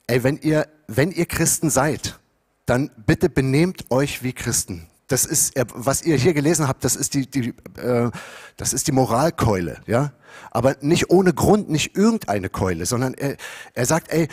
ey, 0.08 0.24
wenn 0.24 0.38
ihr, 0.38 0.68
wenn 0.88 1.12
ihr 1.12 1.26
Christen 1.26 1.70
seid, 1.70 2.20
dann 2.66 2.90
bitte 3.06 3.30
benehmt 3.30 3.92
euch 3.92 4.24
wie 4.24 4.32
Christen. 4.32 4.88
Das 5.12 5.26
ist, 5.26 5.54
was 5.74 6.04
ihr 6.04 6.16
hier 6.16 6.34
gelesen 6.34 6.68
habt, 6.68 6.84
das 6.84 6.96
ist 6.96 7.14
die, 7.14 7.30
die 7.30 7.54
äh, 7.78 8.10
das 8.58 8.74
ist 8.74 8.88
die 8.88 8.92
Moralkeule, 8.92 9.82
ja 9.88 10.12
aber 10.52 10.76
nicht 10.82 11.10
ohne 11.10 11.34
Grund, 11.34 11.70
nicht 11.70 11.96
irgendeine 11.96 12.50
Keule, 12.50 12.86
sondern 12.86 13.14
er, 13.14 13.38
er 13.74 13.86
sagt, 13.86 14.12
ey, 14.12 14.28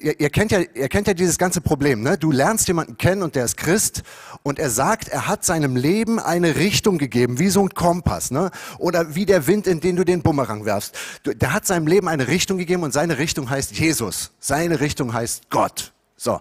ihr, 0.00 0.20
ihr, 0.20 0.30
kennt 0.30 0.52
ja, 0.52 0.60
ihr 0.60 0.88
kennt 0.88 1.06
ja 1.06 1.14
dieses 1.14 1.38
ganze 1.38 1.60
Problem, 1.60 2.02
ne? 2.02 2.18
Du 2.18 2.30
lernst 2.30 2.68
jemanden 2.68 2.96
kennen 2.98 3.22
und 3.22 3.34
der 3.34 3.44
ist 3.44 3.56
Christ 3.56 4.02
und 4.42 4.58
er 4.58 4.70
sagt, 4.70 5.08
er 5.08 5.28
hat 5.28 5.44
seinem 5.44 5.76
Leben 5.76 6.18
eine 6.18 6.56
Richtung 6.56 6.98
gegeben, 6.98 7.38
wie 7.38 7.48
so 7.48 7.62
ein 7.62 7.70
Kompass, 7.70 8.30
ne? 8.30 8.50
Oder 8.78 9.14
wie 9.14 9.26
der 9.26 9.46
Wind, 9.46 9.66
in 9.66 9.80
den 9.80 9.96
du 9.96 10.04
den 10.04 10.22
Bumerang 10.22 10.64
werfst. 10.64 10.96
Der 11.24 11.52
hat 11.52 11.66
seinem 11.66 11.86
Leben 11.86 12.08
eine 12.08 12.28
Richtung 12.28 12.58
gegeben 12.58 12.82
und 12.82 12.92
seine 12.92 13.18
Richtung 13.18 13.48
heißt 13.48 13.72
Jesus. 13.72 14.32
Seine 14.40 14.80
Richtung 14.80 15.12
heißt 15.12 15.50
Gott. 15.50 15.92
So. 16.16 16.40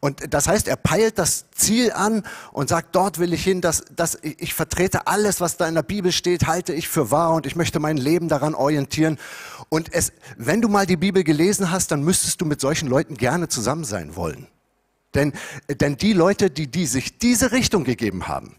Und 0.00 0.32
das 0.32 0.48
heißt, 0.48 0.68
er 0.68 0.76
peilt 0.76 1.18
das 1.18 1.46
Ziel 1.50 1.92
an 1.92 2.24
und 2.52 2.68
sagt, 2.68 2.94
dort 2.94 3.18
will 3.18 3.32
ich 3.32 3.44
hin, 3.44 3.60
dass, 3.60 3.84
dass 3.94 4.18
ich 4.22 4.54
vertrete 4.54 5.06
alles, 5.06 5.40
was 5.40 5.56
da 5.56 5.66
in 5.68 5.74
der 5.74 5.82
Bibel 5.82 6.12
steht, 6.12 6.46
halte 6.46 6.72
ich 6.72 6.88
für 6.88 7.10
wahr 7.10 7.34
und 7.34 7.46
ich 7.46 7.56
möchte 7.56 7.78
mein 7.78 7.96
Leben 7.96 8.28
daran 8.28 8.54
orientieren. 8.54 9.18
Und 9.68 9.92
es, 9.92 10.12
wenn 10.36 10.60
du 10.60 10.68
mal 10.68 10.86
die 10.86 10.96
Bibel 10.96 11.24
gelesen 11.24 11.70
hast, 11.70 11.90
dann 11.90 12.02
müsstest 12.02 12.40
du 12.40 12.44
mit 12.44 12.60
solchen 12.60 12.88
Leuten 12.88 13.16
gerne 13.16 13.48
zusammen 13.48 13.84
sein 13.84 14.16
wollen. 14.16 14.46
Denn, 15.14 15.32
denn 15.68 15.96
die 15.96 16.12
Leute, 16.12 16.50
die, 16.50 16.66
die 16.68 16.86
sich 16.86 17.18
diese 17.18 17.52
Richtung 17.52 17.84
gegeben 17.84 18.28
haben, 18.28 18.56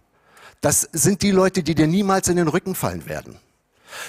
das 0.62 0.88
sind 0.94 1.24
die 1.24 1.32
Leute, 1.32 1.64
die 1.64 1.76
dir 1.76 1.88
niemals 1.88 2.28
in 2.28 2.38
den 2.38 2.48
Rücken 2.48 2.76
fallen 2.76 3.06
werden. 3.08 3.38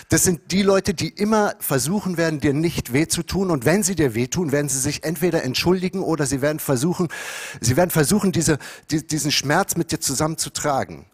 Das 0.09 0.25
sind 0.25 0.51
die 0.51 0.63
Leute, 0.63 0.95
die 0.95 1.09
immer 1.09 1.55
versuchen 1.59 2.17
werden, 2.17 2.41
dir 2.41 2.55
nicht 2.55 2.93
weh 2.93 3.07
zu 3.07 3.23
tun. 3.23 3.51
Und 3.51 3.65
wenn 3.65 3.83
sie 3.83 3.95
dir 3.95 4.15
wehtun, 4.15 4.53
werden 4.53 4.69
sie 4.69 4.81
sich 4.81 5.05
entweder 5.05 5.43
entschuldigen 5.45 6.03
oder 6.03 6.27
sie 6.27 6.43
werden 6.43 6.59
versuchen, 6.59 7.09
sie 7.61 7.77
werden 7.77 7.91
versuchen, 7.91 8.33
diese, 8.33 8.59
die, 8.91 9.07
diesen 9.07 9.33
Schmerz 9.33 9.77
mit 9.77 9.93
dir 9.93 10.01
zusammen 10.01 10.39
zu 10.39 10.51
tragen. 10.51 11.07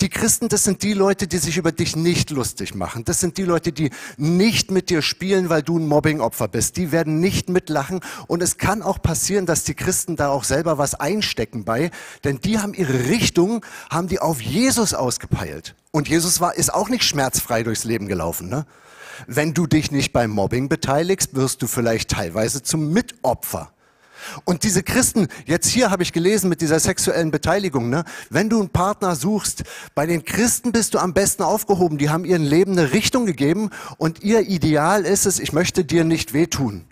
Die 0.00 0.08
Christen, 0.08 0.48
das 0.48 0.64
sind 0.64 0.82
die 0.82 0.92
Leute, 0.92 1.26
die 1.26 1.38
sich 1.38 1.56
über 1.56 1.72
dich 1.72 1.94
nicht 1.94 2.30
lustig 2.30 2.74
machen. 2.74 3.04
Das 3.04 3.20
sind 3.20 3.36
die 3.36 3.44
Leute, 3.44 3.72
die 3.72 3.90
nicht 4.16 4.70
mit 4.70 4.90
dir 4.90 5.02
spielen, 5.02 5.48
weil 5.48 5.62
du 5.62 5.78
ein 5.78 5.86
Mobbingopfer 5.86 6.48
bist. 6.48 6.76
Die 6.76 6.92
werden 6.92 7.20
nicht 7.20 7.48
mitlachen. 7.48 8.00
Und 8.26 8.42
es 8.42 8.58
kann 8.58 8.82
auch 8.82 9.00
passieren, 9.00 9.46
dass 9.46 9.64
die 9.64 9.74
Christen 9.74 10.16
da 10.16 10.28
auch 10.28 10.44
selber 10.44 10.78
was 10.78 10.94
einstecken 10.94 11.64
bei, 11.64 11.90
denn 12.24 12.40
die 12.40 12.58
haben 12.58 12.74
ihre 12.74 13.08
Richtung, 13.08 13.64
haben 13.90 14.08
die 14.08 14.20
auf 14.20 14.40
Jesus 14.40 14.94
ausgepeilt. 14.94 15.74
Und 15.92 16.08
Jesus 16.08 16.40
war, 16.40 16.56
ist 16.56 16.72
auch 16.72 16.88
nicht 16.88 17.04
schmerzfrei 17.04 17.62
durchs 17.62 17.84
Leben 17.84 18.08
gelaufen, 18.08 18.48
ne? 18.48 18.66
Wenn 19.26 19.54
du 19.54 19.66
dich 19.66 19.92
nicht 19.92 20.12
beim 20.12 20.30
Mobbing 20.30 20.68
beteiligst, 20.68 21.34
wirst 21.36 21.62
du 21.62 21.66
vielleicht 21.66 22.10
teilweise 22.10 22.62
zum 22.62 22.92
Mitopfer. 22.92 23.70
Und 24.44 24.62
diese 24.62 24.82
Christen, 24.82 25.28
jetzt 25.46 25.68
hier 25.68 25.90
habe 25.90 26.02
ich 26.02 26.12
gelesen 26.12 26.48
mit 26.48 26.60
dieser 26.60 26.80
sexuellen 26.80 27.30
Beteiligung, 27.30 27.90
ne? 27.90 28.04
wenn 28.30 28.48
du 28.48 28.60
einen 28.60 28.70
Partner 28.70 29.16
suchst, 29.16 29.64
bei 29.94 30.06
den 30.06 30.24
Christen 30.24 30.72
bist 30.72 30.94
du 30.94 30.98
am 30.98 31.12
besten 31.12 31.42
aufgehoben. 31.42 31.98
Die 31.98 32.08
haben 32.08 32.24
ihren 32.24 32.44
Leben 32.44 32.72
eine 32.72 32.92
Richtung 32.92 33.26
gegeben 33.26 33.70
und 33.98 34.22
ihr 34.22 34.48
Ideal 34.48 35.04
ist 35.04 35.26
es, 35.26 35.38
ich 35.38 35.52
möchte 35.52 35.84
dir 35.84 36.04
nicht 36.04 36.32
wehtun. 36.32 36.84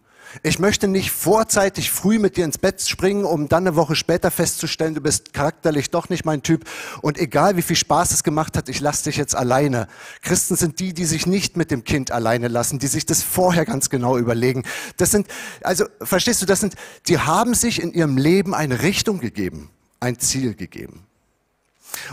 Ich 0.42 0.58
möchte 0.58 0.86
nicht 0.86 1.10
vorzeitig 1.10 1.90
früh 1.90 2.18
mit 2.18 2.36
dir 2.36 2.44
ins 2.44 2.58
Bett 2.58 2.80
springen, 2.80 3.24
um 3.24 3.48
dann 3.48 3.66
eine 3.66 3.76
Woche 3.76 3.96
später 3.96 4.30
festzustellen, 4.30 4.94
du 4.94 5.00
bist 5.00 5.32
charakterlich 5.32 5.90
doch 5.90 6.08
nicht 6.08 6.24
mein 6.24 6.42
Typ. 6.42 6.64
Und 7.02 7.18
egal 7.18 7.56
wie 7.56 7.62
viel 7.62 7.76
Spaß 7.76 8.12
es 8.12 8.22
gemacht 8.22 8.56
hat, 8.56 8.68
ich 8.68 8.80
lasse 8.80 9.04
dich 9.04 9.16
jetzt 9.16 9.34
alleine. 9.34 9.88
Christen 10.22 10.54
sind 10.54 10.78
die, 10.78 10.94
die 10.94 11.04
sich 11.04 11.26
nicht 11.26 11.56
mit 11.56 11.70
dem 11.70 11.82
Kind 11.82 12.12
alleine 12.12 12.48
lassen, 12.48 12.78
die 12.78 12.86
sich 12.86 13.06
das 13.06 13.22
vorher 13.22 13.64
ganz 13.64 13.90
genau 13.90 14.16
überlegen. 14.16 14.62
Das 14.96 15.10
sind, 15.10 15.26
also 15.62 15.84
verstehst 16.00 16.40
du, 16.42 16.46
das 16.46 16.60
sind, 16.60 16.74
die 17.08 17.18
haben 17.18 17.54
sich 17.54 17.82
in 17.82 17.92
ihrem 17.92 18.16
Leben 18.16 18.54
eine 18.54 18.82
Richtung 18.82 19.18
gegeben, 19.18 19.70
ein 19.98 20.18
Ziel 20.18 20.54
gegeben. 20.54 21.06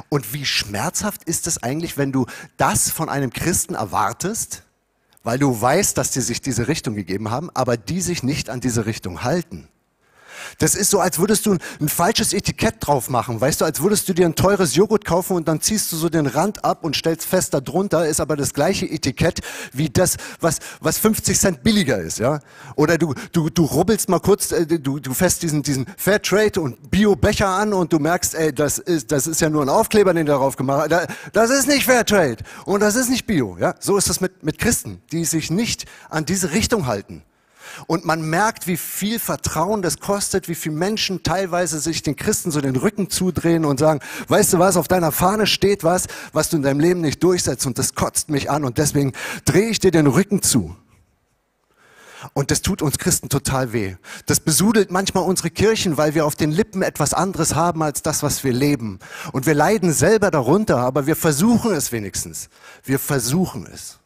Und 0.10 0.34
wie 0.34 0.46
schmerzhaft 0.46 1.24
ist 1.26 1.46
es 1.46 1.62
eigentlich, 1.62 1.98
wenn 1.98 2.12
du 2.12 2.26
das 2.58 2.90
von 2.90 3.10
einem 3.10 3.32
Christen 3.32 3.76
erwartest? 3.76 4.64
Weil 5.28 5.40
du 5.40 5.60
weißt, 5.60 5.98
dass 5.98 6.12
die 6.12 6.22
sich 6.22 6.40
diese 6.40 6.70
Richtung 6.70 6.96
gegeben 6.96 7.30
haben, 7.30 7.50
aber 7.54 7.76
die 7.76 8.00
sich 8.00 8.24
nicht 8.24 8.50
an 8.50 8.62
diese 8.62 8.86
Richtung 8.86 9.26
halten. 9.26 9.68
Das 10.60 10.76
ist 10.76 10.90
so, 10.90 11.00
als 11.00 11.20
würdest 11.20 11.46
du 11.46 11.54
ein, 11.54 11.60
ein, 11.80 11.90
falsches 11.90 12.34
Etikett 12.34 12.76
drauf 12.80 13.10
machen. 13.10 13.40
Weißt 13.40 13.62
du, 13.62 13.66
als 13.66 13.82
würdest 13.82 14.08
du 14.10 14.14
dir 14.14 14.26
ein 14.26 14.36
teures 14.36 14.76
Joghurt 14.76 15.06
kaufen 15.06 15.36
und 15.36 15.48
dann 15.48 15.62
ziehst 15.62 15.92
du 15.92 15.98
so 15.98 16.10
den 16.10 16.28
Rand 16.28 16.64
ab 16.64 16.84
und 16.84 16.96
stellst 16.96 17.28
fest, 17.28 17.54
darunter 17.54 18.08
ist 18.08 18.20
aber 18.20 18.36
das 18.36 18.54
gleiche 18.54 18.86
Etikett 18.86 19.42
wie 19.74 19.90
das, 19.90 20.18
was, 20.40 20.60
was 20.80 20.98
50 20.98 21.40
Cent 21.40 21.64
billiger 21.64 21.98
ist, 21.98 22.20
ja. 22.20 22.40
Oder 22.76 22.98
du, 22.98 23.14
du, 23.32 23.50
du 23.50 23.66
rubbelst 23.66 24.10
mal 24.10 24.20
kurz, 24.20 24.52
äh, 24.52 24.66
du, 24.66 25.00
du 25.00 25.14
fässt 25.14 25.44
diesen, 25.44 25.64
diesen 25.64 25.86
Fairtrade 25.98 26.60
und 26.62 26.92
Bio-Becher 26.92 27.48
an 27.48 27.74
und 27.74 27.94
du 27.94 28.00
merkst, 28.00 28.36
ey, 28.36 28.54
das 28.54 28.78
ist, 28.78 29.12
das 29.12 29.28
ist 29.28 29.42
ja 29.42 29.50
nur 29.50 29.64
ein 29.64 29.70
Aufkleber, 29.70 30.14
den 30.14 30.26
du 30.26 30.32
darauf 30.32 30.56
gemacht 30.56 30.92
hast. 30.94 31.08
Das 31.34 31.50
ist 31.50 31.68
nicht 31.68 31.86
Fairtrade 31.86 32.44
und 32.66 32.82
das 32.82 32.96
ist 32.96 33.10
nicht 33.10 33.26
Bio, 33.26 33.58
ja. 33.60 33.76
So 33.80 33.98
ist 33.98 34.10
das 34.10 34.22
mit, 34.22 34.44
mit 34.44 34.60
Christen, 34.60 35.02
die 35.12 35.26
sich 35.26 35.52
nicht 35.52 35.86
an 36.10 36.26
diese 36.26 36.52
Richtung 36.52 36.88
halten. 36.88 37.24
Und 37.86 38.06
man 38.06 38.22
merkt, 38.22 38.66
wie 38.66 38.78
viel 38.78 39.20
Vertrauen 39.20 39.82
das 39.82 40.00
kostet, 40.00 40.50
wie 40.50 40.56
viele 40.56 40.76
Menschen 40.76 41.24
teilweise 41.24 41.80
sich 41.80 42.02
den 42.02 42.16
Christen 42.16 42.52
so 42.52 42.62
den 42.62 42.76
Rücken 42.76 43.10
zudrehen 43.10 43.66
und 43.66 43.80
sagen, 43.80 44.00
weißt 44.28 44.54
du 44.54 44.60
was, 44.60 44.78
auf 44.78 44.88
deiner 44.88 45.12
Fahne 45.12 45.46
steht 45.46 45.84
was, 45.84 46.08
was 46.34 46.50
du 46.50 46.58
in 46.58 46.64
deinem 46.64 46.80
Leben 46.80 47.02
nicht 47.02 47.22
durchsetzt 47.24 47.66
und 47.68 47.78
das 47.78 47.94
kotzt 47.94 48.30
mich 48.30 48.50
an 48.50 48.66
und 48.66 48.78
deswegen 48.78 49.14
drehe 49.46 49.70
ich 49.70 49.80
dir 49.80 49.92
den 49.92 50.08
Rücken 50.08 50.42
zu. 50.42 50.76
Und 52.34 52.52
das 52.52 52.62
tut 52.62 52.82
uns 52.82 52.98
Christen 52.98 53.30
total 53.30 53.74
weh. 53.74 53.96
Das 54.26 54.40
besudelt 54.40 54.92
manchmal 54.92 55.24
unsere 55.24 55.50
Kirchen, 55.50 55.98
weil 55.98 56.16
wir 56.16 56.26
auf 56.26 56.36
den 56.36 56.52
Lippen 56.52 56.82
etwas 56.82 57.14
anderes 57.14 57.56
haben 57.56 57.84
als 57.84 58.02
das, 58.02 58.24
was 58.24 58.44
wir 58.44 58.54
leben. 58.54 59.00
Und 59.32 59.46
wir 59.46 59.54
leiden 59.54 59.94
selber 59.94 60.32
darunter, 60.32 60.78
aber 60.78 61.06
wir 61.06 61.16
versuchen 61.16 61.74
es 61.74 61.92
wenigstens. 61.92 62.50
Wir 62.84 63.00
versuchen 63.00 63.68
es. 63.72 64.00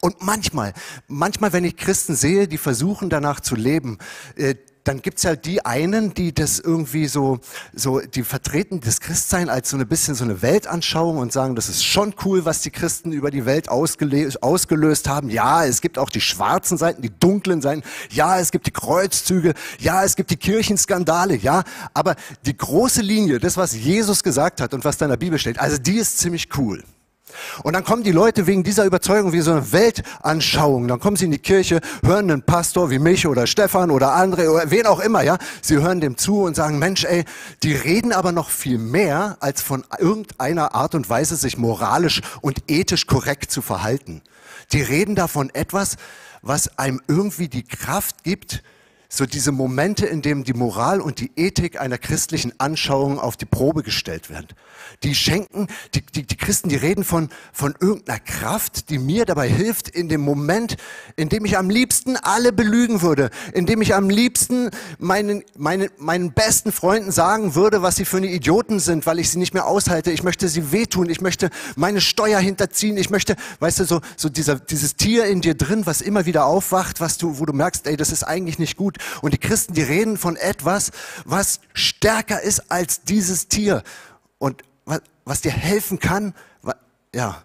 Und 0.00 0.22
manchmal, 0.22 0.72
manchmal, 1.08 1.52
wenn 1.52 1.64
ich 1.64 1.76
Christen 1.76 2.16
sehe, 2.16 2.48
die 2.48 2.56
versuchen 2.56 3.10
danach 3.10 3.40
zu 3.40 3.54
leben, 3.54 3.98
äh, 4.36 4.54
dann 4.84 5.02
gibt's 5.02 5.24
ja 5.24 5.36
die 5.36 5.64
einen, 5.64 6.14
die 6.14 6.32
das 6.32 6.58
irgendwie 6.58 7.06
so, 7.06 7.40
so, 7.74 8.00
die 8.00 8.22
vertreten 8.22 8.80
das 8.80 9.00
Christsein 9.00 9.50
als 9.50 9.70
so 9.70 9.76
ein 9.76 9.86
bisschen 9.86 10.14
so 10.14 10.24
eine 10.24 10.40
Weltanschauung 10.42 11.18
und 11.18 11.32
sagen, 11.32 11.54
das 11.54 11.68
ist 11.68 11.84
schon 11.84 12.14
cool, 12.24 12.44
was 12.44 12.62
die 12.62 12.70
Christen 12.70 13.12
über 13.12 13.30
die 13.30 13.44
Welt 13.44 13.68
ausgelöst 13.68 15.08
haben. 15.08 15.28
Ja, 15.28 15.64
es 15.64 15.80
gibt 15.80 15.98
auch 15.98 16.10
die 16.10 16.20
schwarzen 16.20 16.78
Seiten, 16.78 17.02
die 17.02 17.10
dunklen 17.10 17.60
Seiten. 17.60 17.82
Ja, 18.10 18.38
es 18.38 18.52
gibt 18.52 18.66
die 18.66 18.72
Kreuzzüge. 18.72 19.54
Ja, 19.78 20.02
es 20.02 20.16
gibt 20.16 20.30
die 20.30 20.36
Kirchenskandale. 20.36 21.36
Ja, 21.36 21.62
aber 21.92 22.16
die 22.46 22.56
große 22.56 23.02
Linie, 23.02 23.38
das, 23.38 23.56
was 23.56 23.74
Jesus 23.74 24.22
gesagt 24.22 24.60
hat 24.60 24.72
und 24.72 24.84
was 24.84 24.96
da 24.96 25.04
in 25.04 25.10
der 25.10 25.18
Bibel 25.18 25.38
steht, 25.38 25.58
also 25.58 25.76
die 25.76 25.96
ist 25.96 26.18
ziemlich 26.18 26.48
cool. 26.56 26.82
Und 27.62 27.74
dann 27.74 27.84
kommen 27.84 28.02
die 28.02 28.12
Leute 28.12 28.46
wegen 28.46 28.62
dieser 28.62 28.84
Überzeugung 28.84 29.32
wie 29.32 29.40
so 29.40 29.52
eine 29.52 29.72
Weltanschauung. 29.72 30.88
Dann 30.88 31.00
kommen 31.00 31.16
sie 31.16 31.26
in 31.26 31.30
die 31.30 31.38
Kirche, 31.38 31.80
hören 32.04 32.30
einen 32.30 32.42
Pastor 32.42 32.90
wie 32.90 32.98
mich 32.98 33.26
oder 33.26 33.46
Stefan 33.46 33.90
oder 33.90 34.12
andere 34.12 34.50
oder 34.50 34.70
wen 34.70 34.86
auch 34.86 35.00
immer, 35.00 35.22
ja. 35.22 35.38
Sie 35.62 35.76
hören 35.76 36.00
dem 36.00 36.16
zu 36.16 36.42
und 36.42 36.56
sagen, 36.56 36.78
Mensch, 36.78 37.04
ey, 37.04 37.24
die 37.62 37.74
reden 37.74 38.12
aber 38.12 38.32
noch 38.32 38.50
viel 38.50 38.78
mehr 38.78 39.36
als 39.40 39.62
von 39.62 39.84
irgendeiner 39.98 40.74
Art 40.74 40.94
und 40.94 41.08
Weise 41.08 41.36
sich 41.36 41.58
moralisch 41.58 42.20
und 42.40 42.62
ethisch 42.68 43.06
korrekt 43.06 43.50
zu 43.50 43.62
verhalten. 43.62 44.22
Die 44.72 44.82
reden 44.82 45.14
davon 45.14 45.50
etwas, 45.50 45.96
was 46.42 46.78
einem 46.78 47.00
irgendwie 47.08 47.48
die 47.48 47.64
Kraft 47.64 48.24
gibt, 48.24 48.62
so 49.12 49.26
diese 49.26 49.50
Momente, 49.50 50.06
in 50.06 50.22
denen 50.22 50.44
die 50.44 50.52
Moral 50.52 51.00
und 51.00 51.18
die 51.18 51.32
Ethik 51.34 51.80
einer 51.80 51.98
christlichen 51.98 52.52
Anschauung 52.58 53.18
auf 53.18 53.36
die 53.36 53.44
Probe 53.44 53.82
gestellt 53.82 54.30
werden. 54.30 54.46
Die 55.02 55.16
schenken, 55.16 55.66
die, 55.94 56.06
die, 56.06 56.22
die 56.22 56.36
Christen, 56.36 56.68
die 56.68 56.76
reden 56.76 57.02
von, 57.02 57.28
von 57.52 57.74
irgendeiner 57.80 58.20
Kraft, 58.20 58.88
die 58.88 58.98
mir 58.98 59.24
dabei 59.24 59.48
hilft, 59.48 59.88
in 59.88 60.08
dem 60.08 60.20
Moment, 60.20 60.76
in 61.16 61.28
dem 61.28 61.44
ich 61.44 61.58
am 61.58 61.70
liebsten 61.70 62.16
alle 62.16 62.52
belügen 62.52 63.02
würde, 63.02 63.30
in 63.52 63.66
dem 63.66 63.82
ich 63.82 63.96
am 63.96 64.10
liebsten 64.10 64.70
meinen, 64.98 65.42
meinen, 65.58 65.90
meinen 65.98 66.32
besten 66.32 66.70
Freunden 66.70 67.10
sagen 67.10 67.56
würde, 67.56 67.82
was 67.82 67.96
sie 67.96 68.04
für 68.04 68.18
eine 68.18 68.30
Idioten 68.30 68.78
sind, 68.78 69.06
weil 69.06 69.18
ich 69.18 69.30
sie 69.30 69.38
nicht 69.38 69.54
mehr 69.54 69.66
aushalte. 69.66 70.12
Ich 70.12 70.22
möchte 70.22 70.48
sie 70.48 70.70
wehtun, 70.70 71.10
ich 71.10 71.20
möchte 71.20 71.50
meine 71.74 72.00
Steuer 72.00 72.38
hinterziehen, 72.38 72.96
ich 72.96 73.10
möchte, 73.10 73.34
weißt 73.58 73.80
du, 73.80 73.84
so, 73.84 74.00
so 74.16 74.28
dieser, 74.28 74.60
dieses 74.60 74.94
Tier 74.94 75.24
in 75.24 75.40
dir 75.40 75.54
drin, 75.54 75.84
was 75.84 76.00
immer 76.00 76.26
wieder 76.26 76.44
aufwacht, 76.44 77.00
was 77.00 77.18
du, 77.18 77.40
wo 77.40 77.44
du 77.44 77.52
merkst, 77.52 77.88
ey, 77.88 77.96
das 77.96 78.12
ist 78.12 78.22
eigentlich 78.22 78.60
nicht 78.60 78.76
gut. 78.76 78.98
Und 79.22 79.34
die 79.34 79.38
Christen, 79.38 79.74
die 79.74 79.82
reden 79.82 80.16
von 80.16 80.36
etwas, 80.36 80.90
was 81.24 81.60
stärker 81.72 82.42
ist 82.42 82.70
als 82.70 83.02
dieses 83.02 83.48
Tier 83.48 83.82
und 84.38 84.62
was, 84.84 85.00
was 85.24 85.40
dir 85.40 85.52
helfen 85.52 85.98
kann, 85.98 86.34
was, 86.62 86.76
ja, 87.14 87.42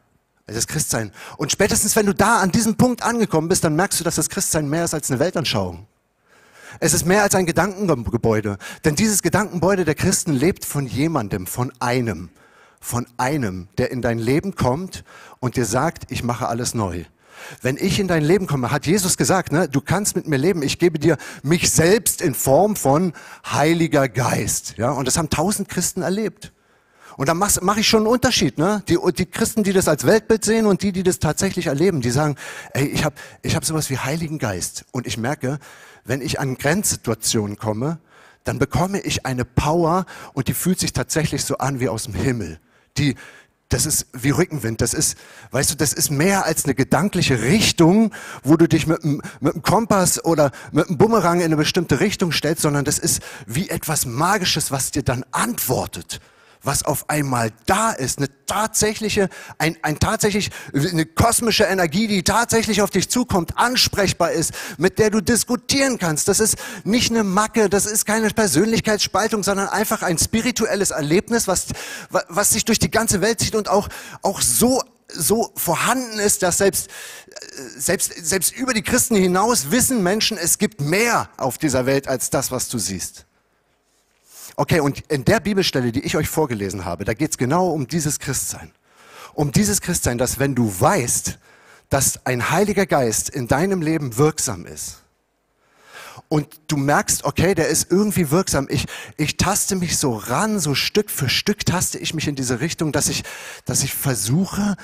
das 0.48 0.68
Christsein. 0.68 1.12
Und 1.38 1.52
spätestens, 1.52 1.96
wenn 1.96 2.06
du 2.06 2.14
da 2.14 2.40
an 2.40 2.52
diesem 2.52 2.76
Punkt 2.76 3.02
angekommen 3.02 3.48
bist, 3.48 3.64
dann 3.64 3.76
merkst 3.76 4.00
du, 4.00 4.04
dass 4.04 4.16
das 4.16 4.30
Christsein 4.30 4.70
mehr 4.70 4.86
ist 4.86 4.94
als 4.94 5.10
eine 5.10 5.20
Weltanschauung. 5.20 5.88
Es 6.80 6.94
ist 6.94 7.06
mehr 7.06 7.24
als 7.24 7.36
ein 7.36 7.46
Gedankengebäude. 7.46 8.58
Denn 8.84 8.96
dieses 8.96 9.22
Gedankengebäude 9.22 9.86
der 9.86 9.96
Christen 9.96 10.34
lebt 10.34 10.66
von 10.66 10.86
jemandem, 10.86 11.48
von 11.48 11.72
einem, 11.80 12.30
von 12.80 13.08
einem, 13.18 13.70
der 13.78 13.92
in 13.92 14.02
dein 14.02 14.20
Leben 14.20 14.56
kommt 14.56 15.04
und 15.40 15.56
dir 15.56 15.66
sagt, 15.66 16.12
ich 16.12 16.24
mache 16.24 16.48
alles 16.48 16.74
neu. 16.74 17.06
Wenn 17.62 17.78
ich 17.78 18.00
in 18.00 18.08
dein 18.08 18.24
Leben 18.24 18.48
komme, 18.48 18.72
hat 18.72 18.86
Jesus 18.86 19.18
gesagt, 19.18 19.52
ne, 19.52 19.68
du 19.70 19.82
kannst 19.82 20.16
mit 20.16 20.28
mir 20.28 20.38
leben. 20.38 20.62
Ich 20.64 20.80
gebe 20.80 21.00
dir 21.00 21.18
mich 21.44 21.72
selbst 21.72 22.22
in 22.22 22.34
Form 22.34 22.76
von 22.76 23.14
Heiliger 23.46 24.10
Geist. 24.10 24.76
Ja, 24.78 24.92
und 24.92 25.08
das 25.08 25.18
haben 25.18 25.30
tausend 25.30 25.70
Christen 25.70 26.02
erlebt. 26.02 26.52
Und 27.18 27.30
da 27.30 27.34
mache 27.34 27.60
mach 27.62 27.78
ich 27.78 27.88
schon 27.88 28.02
einen 28.02 28.08
Unterschied. 28.08 28.58
Ne? 28.58 28.84
Die, 28.90 28.98
die 29.18 29.26
Christen, 29.26 29.64
die 29.64 29.74
das 29.74 29.88
als 29.88 30.06
Weltbild 30.06 30.44
sehen 30.44 30.66
und 30.66 30.82
die, 30.82 30.92
die 30.92 31.04
das 31.04 31.20
tatsächlich 31.20 31.68
erleben, 31.68 32.02
die 32.02 32.12
sagen, 32.12 32.36
ey, 32.74 32.86
ich 32.88 33.06
habe 33.06 33.16
ich 33.42 33.56
hab 33.56 33.64
sowas 33.64 33.90
wie 33.90 33.98
Heiligen 33.98 34.38
Geist. 34.38 34.86
Und 34.92 35.08
ich 35.08 35.18
merke, 35.18 35.60
wenn 36.04 36.22
ich 36.22 36.40
an 36.40 36.58
Grenzsituationen 36.58 37.58
komme, 37.58 38.00
dann 38.44 38.60
bekomme 38.60 39.00
ich 39.00 39.26
eine 39.26 39.46
Power 39.46 40.06
und 40.34 40.48
die 40.48 40.54
fühlt 40.54 40.80
sich 40.80 40.94
tatsächlich 40.94 41.44
so 41.44 41.58
an 41.58 41.80
wie 41.80 41.90
aus 41.90 42.04
dem 42.04 42.14
Himmel. 42.14 42.60
Die, 42.98 43.16
das 43.70 43.86
ist 43.86 44.08
wie 44.14 44.30
Rückenwind. 44.30 44.82
Das 44.82 44.94
ist, 44.94 45.18
weißt 45.52 45.72
du, 45.72 45.76
das 45.76 45.94
ist 45.94 46.12
mehr 46.12 46.46
als 46.46 46.66
eine 46.66 46.76
gedankliche 46.76 47.42
Richtung, 47.42 48.14
wo 48.44 48.58
du 48.58 48.68
dich 48.68 48.88
mit 48.88 49.04
mit 49.04 49.24
einem 49.42 49.62
Kompass 49.62 50.24
oder 50.24 50.52
mit 50.72 50.88
einem 50.88 50.98
Bumerang 50.98 51.40
in 51.40 51.46
eine 51.46 51.58
bestimmte 51.58 52.00
Richtung 52.00 52.32
stellst, 52.32 52.62
sondern 52.62 52.86
das 52.86 53.00
ist 53.00 53.22
wie 53.46 53.70
etwas 53.70 54.06
Magisches, 54.06 54.72
was 54.72 54.92
dir 54.92 55.04
dann 55.04 55.26
antwortet 55.32 56.20
was 56.66 56.84
auf 56.84 57.10
einmal 57.10 57.52
da 57.66 57.92
ist, 57.92 58.18
eine 58.18 58.30
tatsächliche, 58.46 59.30
ein, 59.58 59.78
ein 59.82 60.00
tatsächlich, 60.00 60.52
eine 60.74 61.06
kosmische 61.06 61.66
Energie, 61.66 62.08
die 62.08 62.24
tatsächlich 62.24 62.82
auf 62.82 62.90
dich 62.90 63.10
zukommt, 63.10 63.58
ansprechbar 63.58 64.32
ist, 64.32 64.52
mit 64.78 65.00
der 65.00 65.10
du 65.10 65.22
diskutieren 65.22 65.98
kannst. 65.98 66.28
Das 66.28 66.40
ist 66.40 66.56
nicht 66.84 67.12
eine 67.12 67.24
Macke, 67.24 67.70
das 67.70 67.86
ist 67.86 68.06
keine 68.06 68.30
Persönlichkeitsspaltung, 68.30 69.44
sondern 69.44 69.68
einfach 69.70 70.02
ein 70.02 70.18
spirituelles 70.18 70.92
Erlebnis, 70.92 71.48
was, 71.48 71.68
was 72.10 72.52
sich 72.52 72.66
durch 72.66 72.80
die 72.80 72.92
ganze 72.92 73.22
Welt 73.22 73.40
zieht 73.40 73.56
und 73.56 73.70
auch, 73.70 73.88
auch 74.22 74.42
so 74.42 74.82
so 75.08 75.52
vorhanden 75.56 76.20
ist, 76.20 76.44
dass 76.44 76.58
selbst, 76.58 76.90
selbst, 77.78 78.14
selbst 78.26 78.56
über 78.56 78.74
die 78.74 78.82
Christen 78.82 79.16
hinaus 79.16 79.72
wissen 79.72 80.04
Menschen, 80.04 80.38
es 80.38 80.58
gibt 80.58 80.82
mehr 80.82 81.30
auf 81.38 81.58
dieser 81.58 81.86
Welt 81.86 82.08
als 82.08 82.30
das, 82.30 82.52
was 82.52 82.70
du 82.70 82.80
siehst. 82.80 83.25
Okay, 84.56 84.80
und 84.80 85.04
in 85.10 85.26
der 85.26 85.40
Bibelstelle, 85.40 85.92
die 85.92 86.02
ich 86.02 86.16
euch 86.16 86.30
vorgelesen 86.30 86.86
habe, 86.86 87.04
da 87.04 87.14
geht 87.14 87.32
es 87.32 87.38
genau 87.38 87.70
um 87.70 87.88
dieses 87.88 88.20
Christsein. 88.20 88.72
Um 89.34 89.52
dieses 89.52 89.82
Christsein, 89.82 90.18
dass 90.18 90.40
wenn 90.40 90.56
du 90.56 90.74
weißt, 90.80 91.38
dass 91.90 92.26
ein 92.26 92.50
Heiliger 92.52 92.86
Geist 92.86 93.30
in 93.30 93.48
deinem 93.48 93.82
Leben 93.82 94.18
wirksam 94.18 94.66
ist, 94.66 95.02
und 96.28 96.48
du 96.68 96.78
merkst, 96.78 97.24
okay, 97.24 97.54
der 97.54 97.68
ist 97.68 97.92
irgendwie 97.92 98.32
wirksam. 98.32 98.68
Ich, 98.70 98.86
ich 99.18 99.38
taste 99.38 99.76
mich 99.76 99.98
so 99.98 100.16
ran, 100.16 100.60
so 100.60 100.74
Stück 100.74 101.12
für 101.12 101.30
Stück 101.30 101.66
taste 101.66 102.00
ich 102.00 102.14
mich 102.14 102.28
in 102.28 102.36
diese 102.36 102.62
Richtung, 102.62 102.92
dass 102.92 103.10
ich, 103.10 103.24
dass 103.66 103.84
ich 103.84 103.94
versuche, 103.94 104.76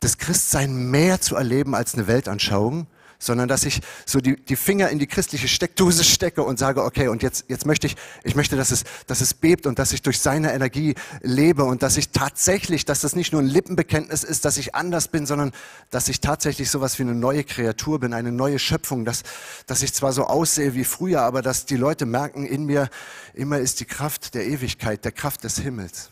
das 0.00 0.18
Christsein 0.18 0.90
mehr 0.90 1.20
zu 1.20 1.36
erleben 1.36 1.74
als 1.74 1.94
eine 1.94 2.06
Weltanschauung 2.06 2.86
sondern 3.20 3.48
dass 3.48 3.64
ich 3.64 3.80
so 4.06 4.20
die, 4.20 4.36
die 4.36 4.56
Finger 4.56 4.88
in 4.88 4.98
die 4.98 5.06
christliche 5.06 5.46
Steckdose 5.46 6.02
stecke 6.02 6.42
und 6.42 6.58
sage, 6.58 6.82
okay, 6.82 7.08
und 7.08 7.22
jetzt, 7.22 7.44
jetzt 7.48 7.66
möchte 7.66 7.86
ich, 7.86 7.96
ich 8.24 8.34
möchte, 8.34 8.56
dass 8.56 8.70
es, 8.70 8.84
dass 9.06 9.20
es 9.20 9.34
bebt 9.34 9.66
und 9.66 9.78
dass 9.78 9.92
ich 9.92 10.02
durch 10.02 10.18
seine 10.20 10.52
Energie 10.52 10.94
lebe 11.20 11.64
und 11.64 11.82
dass 11.82 11.98
ich 11.98 12.08
tatsächlich, 12.08 12.86
dass 12.86 13.02
das 13.02 13.14
nicht 13.14 13.32
nur 13.32 13.42
ein 13.42 13.46
Lippenbekenntnis 13.46 14.24
ist, 14.24 14.44
dass 14.44 14.56
ich 14.56 14.74
anders 14.74 15.08
bin, 15.08 15.26
sondern 15.26 15.52
dass 15.90 16.08
ich 16.08 16.20
tatsächlich 16.20 16.70
sowas 16.70 16.98
wie 16.98 17.02
eine 17.02 17.14
neue 17.14 17.44
Kreatur 17.44 18.00
bin, 18.00 18.14
eine 18.14 18.32
neue 18.32 18.58
Schöpfung, 18.58 19.04
dass, 19.04 19.22
dass 19.66 19.82
ich 19.82 19.92
zwar 19.92 20.12
so 20.12 20.24
aussehe 20.24 20.74
wie 20.74 20.84
früher, 20.84 21.20
aber 21.20 21.42
dass 21.42 21.66
die 21.66 21.76
Leute 21.76 22.06
merken, 22.06 22.46
in 22.46 22.64
mir 22.64 22.88
immer 23.34 23.58
ist 23.58 23.80
die 23.80 23.84
Kraft 23.84 24.34
der 24.34 24.46
Ewigkeit, 24.46 25.04
der 25.04 25.12
Kraft 25.12 25.44
des 25.44 25.58
Himmels. 25.58 26.10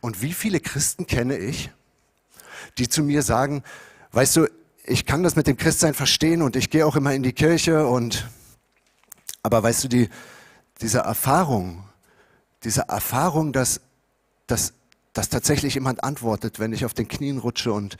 Und 0.00 0.22
wie 0.22 0.32
viele 0.32 0.60
Christen 0.60 1.06
kenne 1.06 1.36
ich, 1.36 1.70
die 2.78 2.88
zu 2.88 3.02
mir 3.02 3.22
sagen, 3.22 3.62
weißt 4.12 4.36
du, 4.36 4.48
ich 4.86 5.06
kann 5.06 5.22
das 5.22 5.34
mit 5.34 5.46
dem 5.46 5.56
Christsein 5.56 5.94
verstehen 5.94 6.42
und 6.42 6.56
ich 6.56 6.70
gehe 6.70 6.86
auch 6.86 6.96
immer 6.96 7.14
in 7.14 7.22
die 7.22 7.32
Kirche 7.32 7.86
und, 7.86 8.28
aber 9.42 9.62
weißt 9.62 9.84
du, 9.84 9.88
die, 9.88 10.10
diese 10.80 10.98
Erfahrung, 10.98 11.84
diese 12.64 12.82
Erfahrung, 12.82 13.52
dass, 13.52 13.80
dass, 14.46 14.74
dass 15.14 15.30
tatsächlich 15.30 15.74
jemand 15.74 16.04
antwortet, 16.04 16.60
wenn 16.60 16.72
ich 16.72 16.84
auf 16.84 16.92
den 16.92 17.08
Knien 17.08 17.38
rutsche 17.38 17.72
und, 17.72 17.96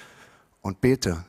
und 0.60 0.80
bete. 0.80 1.24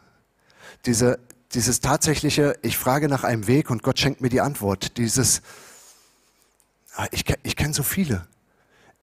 Diese, 0.86 1.20
dieses 1.54 1.80
tatsächliche, 1.80 2.58
ich 2.62 2.78
frage 2.78 3.08
nach 3.08 3.24
einem 3.24 3.48
Weg 3.48 3.70
und 3.70 3.82
Gott 3.82 4.00
schenkt 4.00 4.20
mir 4.20 4.30
die 4.30 4.42
Antwort. 4.42 4.98
Dieses, 4.98 5.42
ah, 6.96 7.08
ich, 7.12 7.24
ich 7.44 7.56
kenne 7.56 7.74
so 7.74 7.84
viele. 7.84 8.28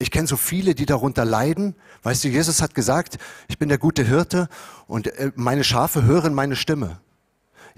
Ich 0.03 0.11
kenne 0.11 0.27
so 0.27 0.35
viele, 0.35 0.75
die 0.75 0.85
darunter 0.85 1.23
leiden. 1.23 1.75
Weißt 2.01 2.25
du, 2.25 2.27
Jesus 2.27 2.61
hat 2.61 2.75
gesagt, 2.75 3.17
ich 3.47 3.57
bin 3.57 3.69
der 3.69 3.77
gute 3.77 4.03
Hirte 4.03 4.49
und 4.85 5.07
äh, 5.07 5.31
meine 5.35 5.63
Schafe 5.63 6.03
hören 6.03 6.33
meine 6.33 6.57
Stimme. 6.57 6.99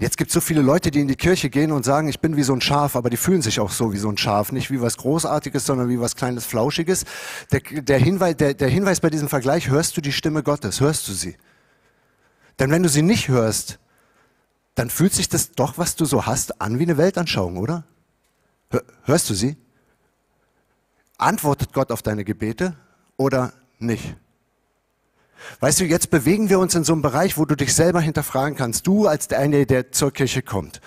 Jetzt 0.00 0.16
gibt 0.16 0.30
es 0.30 0.34
so 0.34 0.40
viele 0.40 0.60
Leute, 0.60 0.90
die 0.90 0.98
in 0.98 1.06
die 1.06 1.14
Kirche 1.14 1.50
gehen 1.50 1.70
und 1.70 1.84
sagen, 1.84 2.08
ich 2.08 2.18
bin 2.18 2.36
wie 2.36 2.42
so 2.42 2.52
ein 2.52 2.60
Schaf, 2.60 2.96
aber 2.96 3.10
die 3.10 3.16
fühlen 3.16 3.42
sich 3.42 3.60
auch 3.60 3.70
so 3.70 3.92
wie 3.92 3.98
so 3.98 4.08
ein 4.08 4.18
Schaf. 4.18 4.50
Nicht 4.50 4.72
wie 4.72 4.80
was 4.80 4.96
Großartiges, 4.96 5.66
sondern 5.66 5.88
wie 5.88 6.00
was 6.00 6.16
Kleines, 6.16 6.44
Flauschiges. 6.44 7.04
Der, 7.52 7.60
der, 7.60 7.98
Hinweis, 7.98 8.36
der, 8.36 8.54
der 8.54 8.68
Hinweis 8.70 8.98
bei 8.98 9.08
diesem 9.08 9.28
Vergleich, 9.28 9.68
hörst 9.68 9.96
du 9.96 10.00
die 10.00 10.10
Stimme 10.10 10.42
Gottes? 10.42 10.80
Hörst 10.80 11.06
du 11.06 11.12
sie? 11.12 11.36
Denn 12.58 12.72
wenn 12.72 12.82
du 12.82 12.88
sie 12.88 13.02
nicht 13.02 13.28
hörst, 13.28 13.78
dann 14.74 14.90
fühlt 14.90 15.14
sich 15.14 15.28
das 15.28 15.52
doch, 15.52 15.78
was 15.78 15.94
du 15.94 16.04
so 16.04 16.26
hast, 16.26 16.60
an 16.60 16.80
wie 16.80 16.82
eine 16.82 16.96
Weltanschauung, 16.96 17.56
oder? 17.56 17.84
Hörst 19.04 19.30
du 19.30 19.34
sie? 19.34 19.56
Antwortet 21.18 21.72
Gott 21.72 21.90
auf 21.90 22.02
deine 22.02 22.24
Gebete 22.24 22.76
oder 23.16 23.52
nicht? 23.78 24.16
Weißt 25.60 25.80
du, 25.80 25.84
jetzt 25.84 26.10
bewegen 26.10 26.48
wir 26.48 26.58
uns 26.58 26.74
in 26.74 26.84
so 26.84 26.92
einem 26.92 27.02
Bereich, 27.02 27.38
wo 27.38 27.44
du 27.44 27.56
dich 27.56 27.74
selber 27.74 28.00
hinterfragen 28.00 28.56
kannst. 28.56 28.86
Du 28.86 29.06
als 29.06 29.28
der 29.28 29.38
eine, 29.38 29.66
der 29.66 29.92
zur 29.92 30.12
Kirche 30.12 30.42
kommt. 30.42 30.80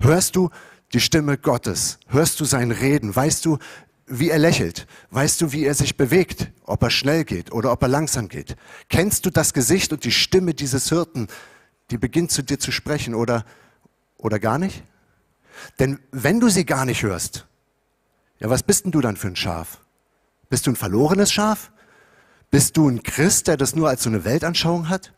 Hörst 0.00 0.36
du 0.36 0.50
die 0.92 1.00
Stimme 1.00 1.36
Gottes? 1.36 1.98
Hörst 2.08 2.40
du 2.40 2.44
sein 2.44 2.70
Reden? 2.70 3.14
Weißt 3.14 3.44
du, 3.44 3.58
wie 4.06 4.30
er 4.30 4.38
lächelt? 4.38 4.86
Weißt 5.10 5.40
du, 5.40 5.52
wie 5.52 5.64
er 5.64 5.74
sich 5.74 5.96
bewegt? 5.96 6.50
Ob 6.64 6.82
er 6.82 6.90
schnell 6.90 7.24
geht 7.24 7.52
oder 7.52 7.72
ob 7.72 7.82
er 7.82 7.88
langsam 7.88 8.28
geht? 8.28 8.56
Kennst 8.88 9.26
du 9.26 9.30
das 9.30 9.52
Gesicht 9.52 9.92
und 9.92 10.04
die 10.04 10.12
Stimme 10.12 10.54
dieses 10.54 10.88
Hirten, 10.88 11.28
die 11.90 11.98
beginnt 11.98 12.30
zu 12.30 12.42
dir 12.42 12.58
zu 12.58 12.72
sprechen 12.72 13.14
oder, 13.14 13.44
oder 14.16 14.38
gar 14.38 14.58
nicht? 14.58 14.82
Denn 15.78 15.98
wenn 16.10 16.40
du 16.40 16.48
sie 16.48 16.64
gar 16.64 16.84
nicht 16.84 17.02
hörst, 17.02 17.46
ja, 18.38 18.50
was 18.50 18.62
bist 18.62 18.84
denn 18.84 18.92
du 18.92 19.00
dann 19.00 19.16
für 19.16 19.28
ein 19.28 19.36
Schaf? 19.36 19.84
Bist 20.48 20.66
du 20.66 20.70
ein 20.70 20.76
verlorenes 20.76 21.32
Schaf? 21.32 21.72
Bist 22.50 22.78
du 22.78 22.88
ein 22.88 23.02
Christ, 23.02 23.46
der 23.46 23.58
das 23.58 23.76
nur 23.76 23.90
als 23.90 24.02
so 24.02 24.08
eine 24.08 24.24
Weltanschauung 24.24 24.88
hat? 24.88 25.12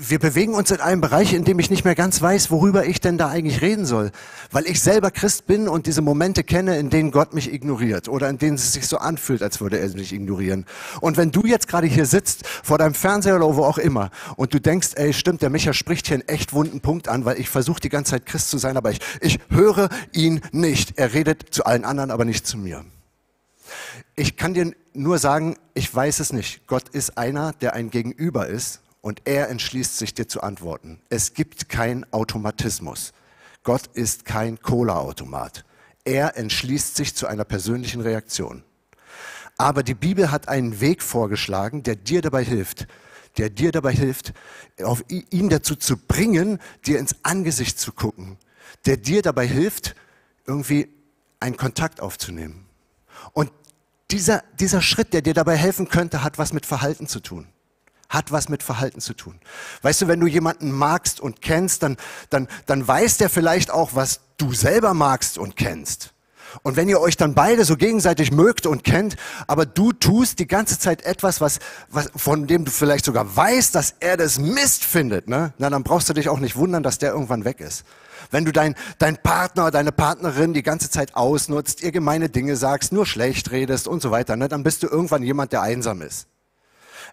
Wir 0.00 0.18
bewegen 0.18 0.54
uns 0.54 0.70
in 0.70 0.80
einem 0.80 1.02
Bereich, 1.02 1.34
in 1.34 1.44
dem 1.44 1.58
ich 1.58 1.68
nicht 1.68 1.84
mehr 1.84 1.94
ganz 1.94 2.22
weiß, 2.22 2.50
worüber 2.50 2.86
ich 2.86 2.98
denn 2.98 3.18
da 3.18 3.28
eigentlich 3.28 3.60
reden 3.60 3.84
soll. 3.84 4.10
Weil 4.50 4.66
ich 4.66 4.80
selber 4.80 5.10
Christ 5.10 5.46
bin 5.46 5.68
und 5.68 5.86
diese 5.86 6.00
Momente 6.00 6.44
kenne, 6.44 6.78
in 6.78 6.88
denen 6.88 7.10
Gott 7.10 7.34
mich 7.34 7.52
ignoriert 7.52 8.08
oder 8.08 8.30
in 8.30 8.38
denen 8.38 8.54
es 8.54 8.72
sich 8.72 8.86
so 8.86 8.96
anfühlt, 8.96 9.42
als 9.42 9.60
würde 9.60 9.78
er 9.78 9.90
mich 9.90 10.14
ignorieren. 10.14 10.64
Und 11.02 11.18
wenn 11.18 11.30
du 11.30 11.44
jetzt 11.44 11.68
gerade 11.68 11.88
hier 11.88 12.06
sitzt, 12.06 12.46
vor 12.46 12.78
deinem 12.78 12.94
Fernseher 12.94 13.36
oder 13.36 13.54
wo 13.54 13.64
auch 13.64 13.76
immer, 13.76 14.10
und 14.36 14.54
du 14.54 14.58
denkst, 14.58 14.92
ey, 14.94 15.12
stimmt, 15.12 15.42
der 15.42 15.50
Micha 15.50 15.74
spricht 15.74 16.06
hier 16.06 16.14
einen 16.14 16.28
echt 16.28 16.54
wunden 16.54 16.80
Punkt 16.80 17.08
an, 17.08 17.26
weil 17.26 17.38
ich 17.38 17.50
versuche 17.50 17.80
die 17.80 17.90
ganze 17.90 18.12
Zeit 18.12 18.24
Christ 18.24 18.48
zu 18.48 18.56
sein, 18.56 18.78
aber 18.78 18.92
ich, 18.92 19.00
ich 19.20 19.40
höre 19.50 19.90
ihn 20.12 20.40
nicht. 20.52 20.96
Er 20.96 21.12
redet 21.12 21.52
zu 21.52 21.66
allen 21.66 21.84
anderen, 21.84 22.10
aber 22.10 22.24
nicht 22.24 22.46
zu 22.46 22.56
mir. 22.56 22.82
Ich 24.14 24.36
kann 24.36 24.54
dir 24.54 24.74
nur 24.92 25.18
sagen, 25.18 25.56
ich 25.74 25.94
weiß 25.94 26.20
es 26.20 26.32
nicht. 26.32 26.66
Gott 26.66 26.88
ist 26.88 27.18
einer, 27.18 27.52
der 27.54 27.74
ein 27.74 27.90
Gegenüber 27.90 28.46
ist 28.46 28.80
und 29.00 29.22
er 29.24 29.48
entschließt 29.50 29.98
sich 29.98 30.14
dir 30.14 30.28
zu 30.28 30.42
antworten. 30.42 31.00
Es 31.08 31.34
gibt 31.34 31.68
keinen 31.68 32.10
Automatismus. 32.12 33.12
Gott 33.62 33.88
ist 33.94 34.24
kein 34.24 34.60
Cola-Automat. 34.60 35.64
Er 36.04 36.36
entschließt 36.36 36.96
sich 36.96 37.14
zu 37.14 37.26
einer 37.26 37.44
persönlichen 37.44 38.00
Reaktion. 38.00 38.62
Aber 39.58 39.82
die 39.82 39.94
Bibel 39.94 40.30
hat 40.30 40.48
einen 40.48 40.80
Weg 40.80 41.02
vorgeschlagen, 41.02 41.82
der 41.82 41.96
dir 41.96 42.20
dabei 42.22 42.44
hilft, 42.44 42.86
der 43.38 43.50
dir 43.50 43.72
dabei 43.72 43.92
hilft, 43.92 44.32
auf 44.82 45.04
ihn 45.08 45.48
dazu 45.48 45.74
zu 45.74 45.96
bringen, 45.96 46.58
dir 46.86 46.98
ins 46.98 47.16
Angesicht 47.22 47.78
zu 47.78 47.92
gucken, 47.92 48.38
der 48.84 48.96
dir 48.96 49.22
dabei 49.22 49.46
hilft, 49.46 49.94
irgendwie 50.46 50.88
einen 51.40 51.56
Kontakt 51.56 52.00
aufzunehmen. 52.00 52.65
Und 53.32 53.50
dieser, 54.10 54.44
dieser 54.58 54.82
Schritt, 54.82 55.12
der 55.12 55.22
dir 55.22 55.34
dabei 55.34 55.56
helfen 55.56 55.88
könnte, 55.88 56.22
hat 56.22 56.38
was 56.38 56.52
mit 56.52 56.66
Verhalten 56.66 57.06
zu 57.06 57.20
tun. 57.20 57.46
Hat 58.08 58.30
was 58.30 58.48
mit 58.48 58.62
Verhalten 58.62 59.00
zu 59.00 59.14
tun. 59.14 59.40
Weißt 59.82 60.02
du, 60.02 60.08
wenn 60.08 60.20
du 60.20 60.26
jemanden 60.26 60.70
magst 60.70 61.20
und 61.20 61.42
kennst, 61.42 61.82
dann, 61.82 61.96
dann, 62.30 62.46
dann 62.66 62.86
weiß 62.86 63.16
der 63.16 63.28
vielleicht 63.28 63.70
auch, 63.70 63.94
was 63.94 64.20
du 64.36 64.52
selber 64.52 64.94
magst 64.94 65.38
und 65.38 65.56
kennst. 65.56 66.12
Und 66.62 66.76
wenn 66.76 66.88
ihr 66.88 67.00
euch 67.00 67.16
dann 67.16 67.34
beide 67.34 67.64
so 67.64 67.76
gegenseitig 67.76 68.32
mögt 68.32 68.66
und 68.66 68.84
kennt, 68.84 69.16
aber 69.46 69.66
du 69.66 69.92
tust 69.92 70.38
die 70.38 70.46
ganze 70.46 70.78
Zeit 70.78 71.02
etwas, 71.04 71.40
was, 71.40 71.58
was, 71.88 72.10
von 72.16 72.46
dem 72.46 72.64
du 72.64 72.70
vielleicht 72.70 73.04
sogar 73.04 73.36
weißt, 73.36 73.74
dass 73.74 73.94
er 74.00 74.16
das 74.16 74.38
Mist 74.38 74.84
findet, 74.84 75.28
ne? 75.28 75.52
na, 75.58 75.70
dann 75.70 75.82
brauchst 75.82 76.08
du 76.08 76.12
dich 76.12 76.28
auch 76.28 76.40
nicht 76.40 76.56
wundern, 76.56 76.82
dass 76.82 76.98
der 76.98 77.12
irgendwann 77.12 77.44
weg 77.44 77.60
ist. 77.60 77.84
Wenn 78.30 78.44
du 78.44 78.52
dein, 78.52 78.74
dein 78.98 79.16
Partner, 79.16 79.70
deine 79.70 79.92
Partnerin 79.92 80.52
die 80.52 80.62
ganze 80.62 80.90
Zeit 80.90 81.14
ausnutzt, 81.14 81.82
ihr 81.82 81.92
gemeine 81.92 82.28
Dinge 82.28 82.56
sagst, 82.56 82.92
nur 82.92 83.06
schlecht 83.06 83.50
redest 83.50 83.86
und 83.88 84.02
so 84.02 84.10
weiter, 84.10 84.36
ne, 84.36 84.48
dann 84.48 84.62
bist 84.62 84.82
du 84.82 84.88
irgendwann 84.88 85.22
jemand, 85.22 85.52
der 85.52 85.62
einsam 85.62 86.02
ist. 86.02 86.26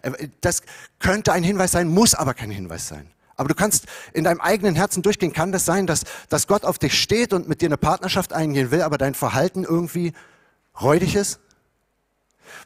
Äh, 0.02 0.28
das 0.40 0.62
könnte 0.98 1.32
ein 1.32 1.42
Hinweis 1.42 1.72
sein, 1.72 1.88
muss 1.88 2.14
aber 2.14 2.34
kein 2.34 2.50
Hinweis 2.50 2.88
sein. 2.88 3.13
Aber 3.36 3.48
du 3.48 3.54
kannst 3.54 3.86
in 4.12 4.24
deinem 4.24 4.40
eigenen 4.40 4.74
Herzen 4.74 5.02
durchgehen, 5.02 5.32
kann 5.32 5.52
das 5.52 5.64
sein, 5.64 5.86
dass, 5.86 6.02
dass 6.28 6.46
Gott 6.46 6.64
auf 6.64 6.78
dich 6.78 7.00
steht 7.00 7.32
und 7.32 7.48
mit 7.48 7.60
dir 7.60 7.66
eine 7.66 7.76
Partnerschaft 7.76 8.32
eingehen 8.32 8.70
will, 8.70 8.82
aber 8.82 8.98
dein 8.98 9.14
Verhalten 9.14 9.64
irgendwie 9.64 10.12
räudig 10.80 11.16
ist? 11.16 11.40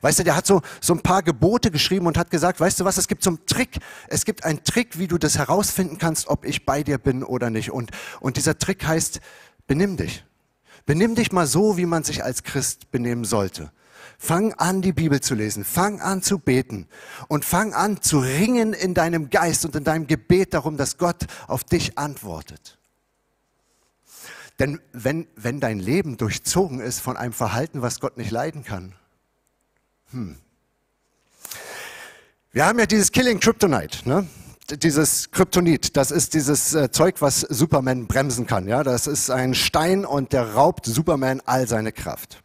Weißt 0.00 0.18
du, 0.18 0.24
der 0.24 0.36
hat 0.36 0.46
so, 0.46 0.62
so 0.80 0.92
ein 0.92 1.00
paar 1.00 1.22
Gebote 1.22 1.70
geschrieben 1.70 2.06
und 2.06 2.18
hat 2.18 2.30
gesagt, 2.30 2.60
weißt 2.60 2.80
du 2.80 2.84
was, 2.84 2.98
es 2.98 3.08
gibt 3.08 3.22
so 3.22 3.30
einen 3.30 3.46
Trick. 3.46 3.78
Es 4.08 4.24
gibt 4.24 4.44
einen 4.44 4.62
Trick, 4.62 4.98
wie 4.98 5.08
du 5.08 5.18
das 5.18 5.38
herausfinden 5.38 5.98
kannst, 5.98 6.28
ob 6.28 6.44
ich 6.44 6.64
bei 6.64 6.82
dir 6.82 6.98
bin 6.98 7.24
oder 7.24 7.50
nicht. 7.50 7.70
Und, 7.70 7.90
und 8.20 8.36
dieser 8.36 8.58
Trick 8.58 8.86
heißt, 8.86 9.20
benimm 9.66 9.96
dich. 9.96 10.24
Benimm 10.86 11.14
dich 11.14 11.32
mal 11.32 11.46
so, 11.46 11.76
wie 11.76 11.86
man 11.86 12.04
sich 12.04 12.24
als 12.24 12.44
Christ 12.44 12.90
benehmen 12.90 13.24
sollte. 13.24 13.72
Fang 14.20 14.52
an, 14.54 14.82
die 14.82 14.92
Bibel 14.92 15.20
zu 15.20 15.34
lesen. 15.34 15.64
Fang 15.64 16.00
an 16.00 16.22
zu 16.22 16.38
beten. 16.38 16.88
Und 17.28 17.44
fang 17.44 17.72
an 17.72 18.02
zu 18.02 18.18
ringen 18.18 18.72
in 18.72 18.92
deinem 18.92 19.30
Geist 19.30 19.64
und 19.64 19.76
in 19.76 19.84
deinem 19.84 20.08
Gebet 20.08 20.54
darum, 20.54 20.76
dass 20.76 20.98
Gott 20.98 21.26
auf 21.46 21.62
dich 21.62 21.96
antwortet. 21.98 22.78
Denn 24.58 24.80
wenn, 24.92 25.28
wenn 25.36 25.60
dein 25.60 25.78
Leben 25.78 26.16
durchzogen 26.16 26.80
ist 26.80 26.98
von 26.98 27.16
einem 27.16 27.32
Verhalten, 27.32 27.80
was 27.80 28.00
Gott 28.00 28.16
nicht 28.16 28.32
leiden 28.32 28.64
kann, 28.64 28.94
hm. 30.10 30.36
Wir 32.50 32.64
haben 32.64 32.78
ja 32.78 32.86
dieses 32.86 33.12
Killing 33.12 33.40
Kryptonite, 33.40 34.08
ne? 34.08 34.26
dieses 34.70 35.30
Kryptonit, 35.30 35.96
das 35.96 36.10
ist 36.10 36.34
dieses 36.34 36.74
äh, 36.74 36.90
Zeug, 36.90 37.20
was 37.20 37.40
Superman 37.40 38.06
bremsen 38.06 38.46
kann. 38.46 38.66
Ja? 38.66 38.82
Das 38.82 39.06
ist 39.06 39.30
ein 39.30 39.54
Stein 39.54 40.04
und 40.04 40.32
der 40.32 40.54
raubt 40.54 40.86
Superman 40.86 41.42
all 41.44 41.68
seine 41.68 41.92
Kraft. 41.92 42.42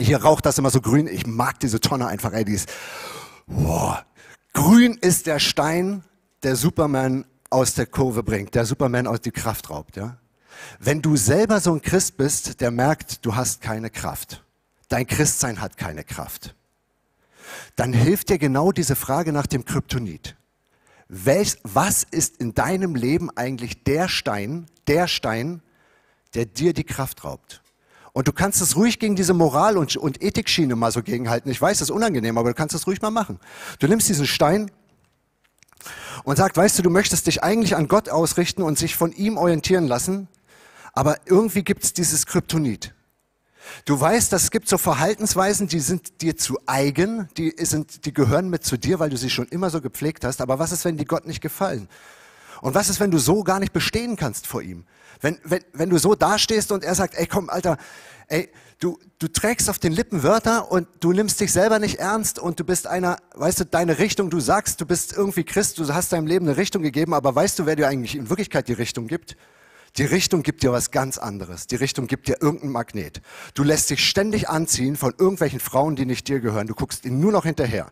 Hier 0.00 0.22
raucht 0.22 0.46
das 0.46 0.58
immer 0.58 0.70
so 0.70 0.80
grün. 0.80 1.06
Ich 1.06 1.26
mag 1.26 1.60
diese 1.60 1.80
Tonne 1.80 2.06
einfach. 2.06 2.32
Ey, 2.32 2.44
die 2.44 2.54
ist, 2.54 2.68
boah. 3.46 4.04
Grün 4.52 4.94
ist 4.94 5.26
der 5.26 5.38
Stein, 5.38 6.02
der 6.42 6.56
Superman 6.56 7.24
aus 7.50 7.74
der 7.74 7.86
Kurve 7.86 8.22
bringt, 8.22 8.54
der 8.54 8.64
Superman 8.64 9.06
aus 9.06 9.20
die 9.20 9.30
Kraft 9.30 9.70
raubt. 9.70 9.96
Ja? 9.96 10.18
Wenn 10.78 11.02
du 11.02 11.16
selber 11.16 11.60
so 11.60 11.72
ein 11.72 11.82
Christ 11.82 12.16
bist, 12.16 12.60
der 12.60 12.70
merkt, 12.70 13.24
du 13.24 13.36
hast 13.36 13.60
keine 13.60 13.90
Kraft 13.90 14.42
dein 14.88 15.06
Christsein 15.06 15.60
hat 15.60 15.76
keine 15.76 16.04
Kraft, 16.04 16.54
dann 17.76 17.92
hilft 17.92 18.28
dir 18.28 18.38
genau 18.38 18.72
diese 18.72 18.96
Frage 18.96 19.32
nach 19.32 19.46
dem 19.46 19.64
Kryptonit. 19.64 20.36
Welch, 21.08 21.56
was 21.62 22.02
ist 22.02 22.38
in 22.38 22.54
deinem 22.54 22.94
Leben 22.94 23.30
eigentlich 23.36 23.84
der 23.84 24.08
Stein, 24.08 24.66
der 24.88 25.06
Stein, 25.06 25.62
der 26.34 26.46
dir 26.46 26.72
die 26.72 26.84
Kraft 26.84 27.24
raubt? 27.24 27.62
Und 28.16 28.26
du 28.26 28.32
kannst 28.32 28.62
es 28.62 28.76
ruhig 28.76 28.98
gegen 28.98 29.14
diese 29.14 29.34
Moral- 29.34 29.76
und, 29.76 29.94
und 29.98 30.22
Ethikschiene 30.22 30.74
mal 30.74 30.90
so 30.90 31.02
gegenhalten. 31.02 31.50
Ich 31.50 31.60
weiß, 31.60 31.80
das 31.80 31.90
ist 31.90 31.94
unangenehm, 31.94 32.38
aber 32.38 32.48
du 32.48 32.54
kannst 32.54 32.74
es 32.74 32.86
ruhig 32.86 33.02
mal 33.02 33.10
machen. 33.10 33.38
Du 33.78 33.88
nimmst 33.88 34.08
diesen 34.08 34.26
Stein 34.26 34.70
und 36.24 36.36
sagst, 36.36 36.56
weißt 36.56 36.78
du, 36.78 36.82
du 36.82 36.88
möchtest 36.88 37.26
dich 37.26 37.42
eigentlich 37.42 37.76
an 37.76 37.88
Gott 37.88 38.08
ausrichten 38.08 38.62
und 38.62 38.78
sich 38.78 38.96
von 38.96 39.12
ihm 39.12 39.36
orientieren 39.36 39.86
lassen, 39.86 40.28
aber 40.94 41.18
irgendwie 41.26 41.62
gibt 41.62 41.84
es 41.84 41.92
dieses 41.92 42.24
Kryptonit. 42.24 42.94
Du 43.84 44.00
weißt, 44.00 44.32
dass 44.32 44.44
es 44.44 44.50
gibt 44.50 44.70
so 44.70 44.78
Verhaltensweisen, 44.78 45.68
die 45.68 45.80
sind 45.80 46.22
dir 46.22 46.38
zu 46.38 46.58
eigen, 46.64 47.28
die, 47.36 47.52
sind, 47.58 48.06
die 48.06 48.14
gehören 48.14 48.48
mit 48.48 48.64
zu 48.64 48.78
dir, 48.78 48.98
weil 48.98 49.10
du 49.10 49.18
sie 49.18 49.28
schon 49.28 49.48
immer 49.48 49.68
so 49.68 49.82
gepflegt 49.82 50.24
hast. 50.24 50.40
Aber 50.40 50.58
was 50.58 50.72
ist, 50.72 50.86
wenn 50.86 50.96
die 50.96 51.04
Gott 51.04 51.26
nicht 51.26 51.42
gefallen? 51.42 51.86
Und 52.62 52.74
was 52.74 52.88
ist, 52.88 52.98
wenn 52.98 53.10
du 53.10 53.18
so 53.18 53.44
gar 53.44 53.60
nicht 53.60 53.74
bestehen 53.74 54.16
kannst 54.16 54.46
vor 54.46 54.62
ihm? 54.62 54.86
Wenn, 55.20 55.38
wenn, 55.44 55.60
wenn 55.72 55.90
du 55.90 55.98
so 55.98 56.14
dastehst 56.14 56.72
und 56.72 56.84
er 56.84 56.94
sagt, 56.94 57.14
ey 57.14 57.26
komm, 57.26 57.50
Alter, 57.50 57.76
ey, 58.28 58.50
du, 58.78 58.98
du 59.18 59.28
trägst 59.28 59.70
auf 59.70 59.78
den 59.78 59.92
Lippen 59.92 60.22
Wörter 60.22 60.70
und 60.70 60.88
du 61.00 61.12
nimmst 61.12 61.40
dich 61.40 61.52
selber 61.52 61.78
nicht 61.78 61.98
ernst 61.98 62.38
und 62.38 62.60
du 62.60 62.64
bist 62.64 62.86
einer, 62.86 63.16
weißt 63.34 63.60
du, 63.60 63.64
deine 63.64 63.98
Richtung, 63.98 64.30
du 64.30 64.40
sagst, 64.40 64.80
du 64.80 64.86
bist 64.86 65.12
irgendwie 65.12 65.44
Christ, 65.44 65.78
du 65.78 65.88
hast 65.92 66.12
deinem 66.12 66.26
Leben 66.26 66.46
eine 66.46 66.56
Richtung 66.56 66.82
gegeben, 66.82 67.14
aber 67.14 67.34
weißt 67.34 67.58
du, 67.58 67.66
wer 67.66 67.76
dir 67.76 67.88
eigentlich 67.88 68.16
in 68.16 68.28
Wirklichkeit 68.28 68.68
die 68.68 68.74
Richtung 68.74 69.06
gibt? 69.06 69.36
Die 69.96 70.04
Richtung 70.04 70.42
gibt 70.42 70.62
dir 70.62 70.72
was 70.72 70.90
ganz 70.90 71.16
anderes. 71.16 71.66
Die 71.68 71.76
Richtung 71.76 72.06
gibt 72.06 72.28
dir 72.28 72.36
irgendein 72.42 72.70
Magnet. 72.70 73.22
Du 73.54 73.62
lässt 73.62 73.88
dich 73.88 74.06
ständig 74.06 74.48
anziehen 74.48 74.94
von 74.94 75.14
irgendwelchen 75.16 75.60
Frauen, 75.60 75.96
die 75.96 76.04
nicht 76.04 76.28
dir 76.28 76.40
gehören. 76.40 76.66
Du 76.66 76.74
guckst 76.74 77.06
ihnen 77.06 77.18
nur 77.18 77.32
noch 77.32 77.44
hinterher. 77.44 77.90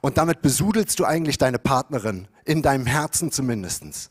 Und 0.00 0.16
damit 0.16 0.40
besudelst 0.40 0.98
du 0.98 1.04
eigentlich 1.04 1.36
deine 1.36 1.58
Partnerin, 1.58 2.28
in 2.46 2.62
deinem 2.62 2.86
Herzen 2.86 3.30
zumindestens. 3.30 4.10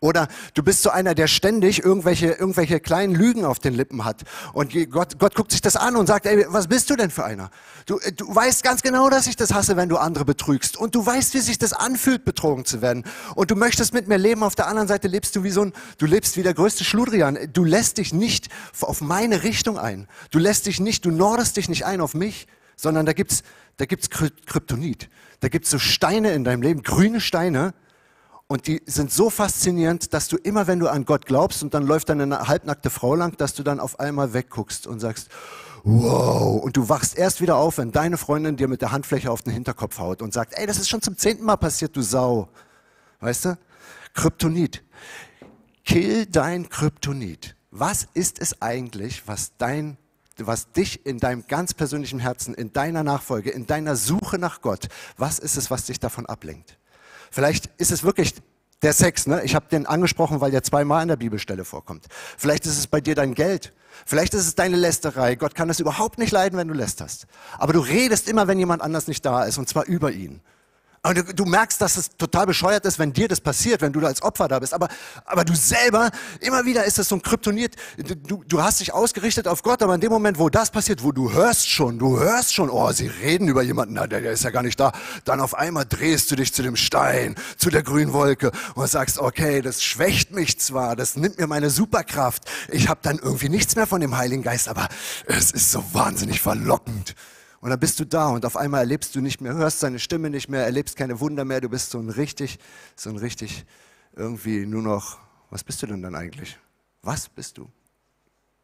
Oder 0.00 0.28
du 0.54 0.62
bist 0.62 0.82
so 0.82 0.90
einer, 0.90 1.14
der 1.14 1.26
ständig 1.26 1.82
irgendwelche, 1.84 2.28
irgendwelche 2.28 2.78
kleinen 2.78 3.14
Lügen 3.14 3.44
auf 3.44 3.58
den 3.58 3.74
Lippen 3.74 4.04
hat. 4.04 4.22
Und 4.52 4.72
Gott, 4.90 5.18
Gott 5.18 5.34
guckt 5.34 5.50
sich 5.50 5.60
das 5.60 5.76
an 5.76 5.96
und 5.96 6.06
sagt, 6.06 6.26
ey, 6.26 6.46
was 6.48 6.68
bist 6.68 6.88
du 6.90 6.96
denn 6.96 7.10
für 7.10 7.24
einer? 7.24 7.50
Du, 7.86 7.98
äh, 7.98 8.12
du 8.12 8.32
weißt 8.32 8.62
ganz 8.62 8.82
genau, 8.82 9.10
dass 9.10 9.26
ich 9.26 9.36
das 9.36 9.52
hasse, 9.52 9.76
wenn 9.76 9.88
du 9.88 9.96
andere 9.96 10.24
betrügst. 10.24 10.76
Und 10.76 10.94
du 10.94 11.04
weißt, 11.04 11.34
wie 11.34 11.40
sich 11.40 11.58
das 11.58 11.72
anfühlt, 11.72 12.24
betrogen 12.24 12.64
zu 12.64 12.80
werden. 12.80 13.04
Und 13.34 13.50
du 13.50 13.56
möchtest 13.56 13.92
mit 13.92 14.06
mir 14.06 14.18
leben. 14.18 14.42
Auf 14.42 14.54
der 14.54 14.68
anderen 14.68 14.88
Seite 14.88 15.08
lebst 15.08 15.34
du 15.34 15.42
wie 15.42 15.50
so 15.50 15.62
ein, 15.62 15.72
du 15.98 16.06
lebst 16.06 16.36
wie 16.36 16.42
der 16.42 16.54
größte 16.54 16.84
Schludrian. 16.84 17.38
Du 17.52 17.64
lässt 17.64 17.98
dich 17.98 18.12
nicht 18.12 18.48
auf 18.80 19.00
meine 19.00 19.42
Richtung 19.42 19.78
ein. 19.78 20.06
Du 20.30 20.38
lässt 20.38 20.66
dich 20.66 20.78
nicht, 20.78 21.04
du 21.04 21.10
nordest 21.10 21.56
dich 21.56 21.68
nicht 21.68 21.86
ein 21.86 22.00
auf 22.00 22.14
mich, 22.14 22.46
sondern 22.76 23.04
da 23.04 23.12
gibt's, 23.12 23.42
da 23.78 23.84
gibt's 23.84 24.10
Kryptonit. 24.10 25.08
Da 25.40 25.48
gibt's 25.48 25.70
so 25.70 25.78
Steine 25.78 26.32
in 26.32 26.44
deinem 26.44 26.62
Leben, 26.62 26.82
grüne 26.82 27.20
Steine, 27.20 27.74
und 28.48 28.66
die 28.66 28.82
sind 28.86 29.12
so 29.12 29.28
faszinierend, 29.28 30.14
dass 30.14 30.28
du 30.28 30.38
immer, 30.38 30.66
wenn 30.66 30.80
du 30.80 30.88
an 30.88 31.04
Gott 31.04 31.26
glaubst 31.26 31.62
und 31.62 31.74
dann 31.74 31.86
läuft 31.86 32.08
dann 32.08 32.20
eine 32.20 32.48
halbnackte 32.48 32.88
Frau 32.88 33.14
lang, 33.14 33.36
dass 33.36 33.54
du 33.54 33.62
dann 33.62 33.78
auf 33.78 34.00
einmal 34.00 34.32
wegguckst 34.32 34.86
und 34.86 35.00
sagst, 35.00 35.28
wow. 35.84 36.58
Und 36.62 36.76
du 36.76 36.88
wachst 36.88 37.18
erst 37.18 37.42
wieder 37.42 37.56
auf, 37.56 37.76
wenn 37.76 37.92
deine 37.92 38.16
Freundin 38.16 38.56
dir 38.56 38.66
mit 38.66 38.80
der 38.80 38.90
Handfläche 38.90 39.30
auf 39.30 39.42
den 39.42 39.52
Hinterkopf 39.52 39.98
haut 39.98 40.22
und 40.22 40.32
sagt, 40.32 40.54
ey, 40.54 40.66
das 40.66 40.78
ist 40.78 40.88
schon 40.88 41.02
zum 41.02 41.18
zehnten 41.18 41.44
Mal 41.44 41.56
passiert, 41.56 41.94
du 41.94 42.00
Sau. 42.00 42.48
Weißt 43.20 43.44
du? 43.44 43.58
Kryptonit. 44.14 44.82
Kill 45.84 46.24
dein 46.24 46.70
Kryptonit. 46.70 47.54
Was 47.70 48.08
ist 48.14 48.40
es 48.40 48.62
eigentlich, 48.62 49.28
was 49.28 49.52
dein 49.58 49.98
was 50.40 50.70
dich 50.70 51.04
in 51.04 51.18
deinem 51.18 51.44
ganz 51.48 51.74
persönlichen 51.74 52.20
Herzen, 52.20 52.54
in 52.54 52.72
deiner 52.72 53.02
Nachfolge, 53.02 53.50
in 53.50 53.66
deiner 53.66 53.96
Suche 53.96 54.38
nach 54.38 54.60
Gott, 54.60 54.88
was 55.16 55.40
ist 55.40 55.56
es, 55.56 55.68
was 55.68 55.86
dich 55.86 55.98
davon 55.98 56.26
ablenkt? 56.26 56.78
Vielleicht 57.30 57.66
ist 57.78 57.92
es 57.92 58.04
wirklich 58.04 58.34
der 58.82 58.92
Sex, 58.92 59.26
ne? 59.26 59.42
Ich 59.44 59.54
habe 59.54 59.66
den 59.70 59.86
angesprochen, 59.86 60.40
weil 60.40 60.50
der 60.50 60.62
zweimal 60.62 61.02
an 61.02 61.08
der 61.08 61.16
Bibelstelle 61.16 61.64
vorkommt. 61.64 62.06
Vielleicht 62.36 62.64
ist 62.66 62.78
es 62.78 62.86
bei 62.86 63.00
dir 63.00 63.14
dein 63.14 63.34
Geld. 63.34 63.72
Vielleicht 64.06 64.34
ist 64.34 64.46
es 64.46 64.54
deine 64.54 64.76
Lästerei. 64.76 65.34
Gott 65.34 65.54
kann 65.54 65.68
es 65.70 65.80
überhaupt 65.80 66.18
nicht 66.18 66.30
leiden, 66.30 66.56
wenn 66.58 66.68
du 66.68 66.74
lästerst. 66.74 67.26
Aber 67.58 67.72
du 67.72 67.80
redest 67.80 68.28
immer, 68.28 68.46
wenn 68.46 68.58
jemand 68.58 68.82
anders 68.82 69.08
nicht 69.08 69.24
da 69.26 69.44
ist, 69.44 69.58
und 69.58 69.68
zwar 69.68 69.86
über 69.86 70.12
ihn. 70.12 70.40
Und 71.02 71.16
du, 71.16 71.22
du, 71.22 71.44
merkst, 71.44 71.80
dass 71.80 71.96
es 71.96 72.16
total 72.16 72.46
bescheuert 72.46 72.84
ist, 72.84 72.98
wenn 72.98 73.12
dir 73.12 73.28
das 73.28 73.40
passiert, 73.40 73.80
wenn 73.82 73.92
du 73.92 74.00
da 74.00 74.08
als 74.08 74.22
Opfer 74.22 74.48
da 74.48 74.58
bist. 74.58 74.74
Aber, 74.74 74.88
aber 75.24 75.44
du 75.44 75.54
selber, 75.54 76.10
immer 76.40 76.64
wieder 76.64 76.84
ist 76.84 76.98
es 76.98 77.08
so 77.08 77.14
ein 77.14 77.22
Kryptoniert. 77.22 77.76
Du, 77.96 78.42
du 78.46 78.62
hast 78.62 78.80
dich 78.80 78.92
ausgerichtet 78.92 79.46
auf 79.46 79.62
Gott, 79.62 79.82
aber 79.82 79.94
in 79.94 80.00
dem 80.00 80.10
Moment, 80.10 80.38
wo 80.38 80.48
das 80.48 80.70
passiert, 80.70 81.04
wo 81.04 81.12
du 81.12 81.32
hörst 81.32 81.68
schon, 81.68 81.98
du 81.98 82.18
hörst 82.18 82.52
schon, 82.52 82.68
oh, 82.68 82.90
sie 82.92 83.06
reden 83.06 83.48
über 83.48 83.62
jemanden, 83.62 83.94
na, 83.94 84.06
der, 84.06 84.20
der 84.20 84.32
ist 84.32 84.42
ja 84.42 84.50
gar 84.50 84.62
nicht 84.62 84.78
da. 84.80 84.92
Dann 85.24 85.40
auf 85.40 85.54
einmal 85.54 85.86
drehst 85.86 86.30
du 86.30 86.36
dich 86.36 86.52
zu 86.52 86.62
dem 86.62 86.76
Stein, 86.76 87.36
zu 87.56 87.70
der 87.70 87.82
grünen 87.82 88.12
Wolke 88.12 88.50
und 88.74 88.88
sagst, 88.88 89.18
okay, 89.18 89.62
das 89.62 89.82
schwächt 89.82 90.32
mich 90.32 90.58
zwar, 90.58 90.96
das 90.96 91.16
nimmt 91.16 91.38
mir 91.38 91.46
meine 91.46 91.70
Superkraft. 91.70 92.42
Ich 92.70 92.88
habe 92.88 93.00
dann 93.02 93.18
irgendwie 93.18 93.48
nichts 93.48 93.76
mehr 93.76 93.86
von 93.86 94.00
dem 94.00 94.16
Heiligen 94.16 94.42
Geist, 94.42 94.68
aber 94.68 94.88
es 95.26 95.52
ist 95.52 95.70
so 95.70 95.84
wahnsinnig 95.92 96.40
verlockend. 96.40 97.14
Und 97.60 97.70
dann 97.70 97.80
bist 97.80 97.98
du 97.98 98.04
da 98.04 98.28
und 98.28 98.46
auf 98.46 98.56
einmal 98.56 98.80
erlebst 98.80 99.14
du 99.16 99.20
nicht 99.20 99.40
mehr, 99.40 99.54
hörst 99.54 99.80
seine 99.80 99.98
Stimme 99.98 100.30
nicht 100.30 100.48
mehr, 100.48 100.64
erlebst 100.64 100.96
keine 100.96 101.18
Wunder 101.20 101.44
mehr, 101.44 101.60
du 101.60 101.68
bist 101.68 101.90
so 101.90 101.98
ein 101.98 102.08
richtig, 102.08 102.58
so 102.94 103.10
ein 103.10 103.16
richtig, 103.16 103.64
irgendwie 104.14 104.64
nur 104.64 104.82
noch, 104.82 105.18
was 105.50 105.64
bist 105.64 105.82
du 105.82 105.86
denn 105.86 106.02
dann 106.02 106.14
eigentlich? 106.14 106.56
Was 107.02 107.28
bist 107.28 107.58
du? 107.58 107.68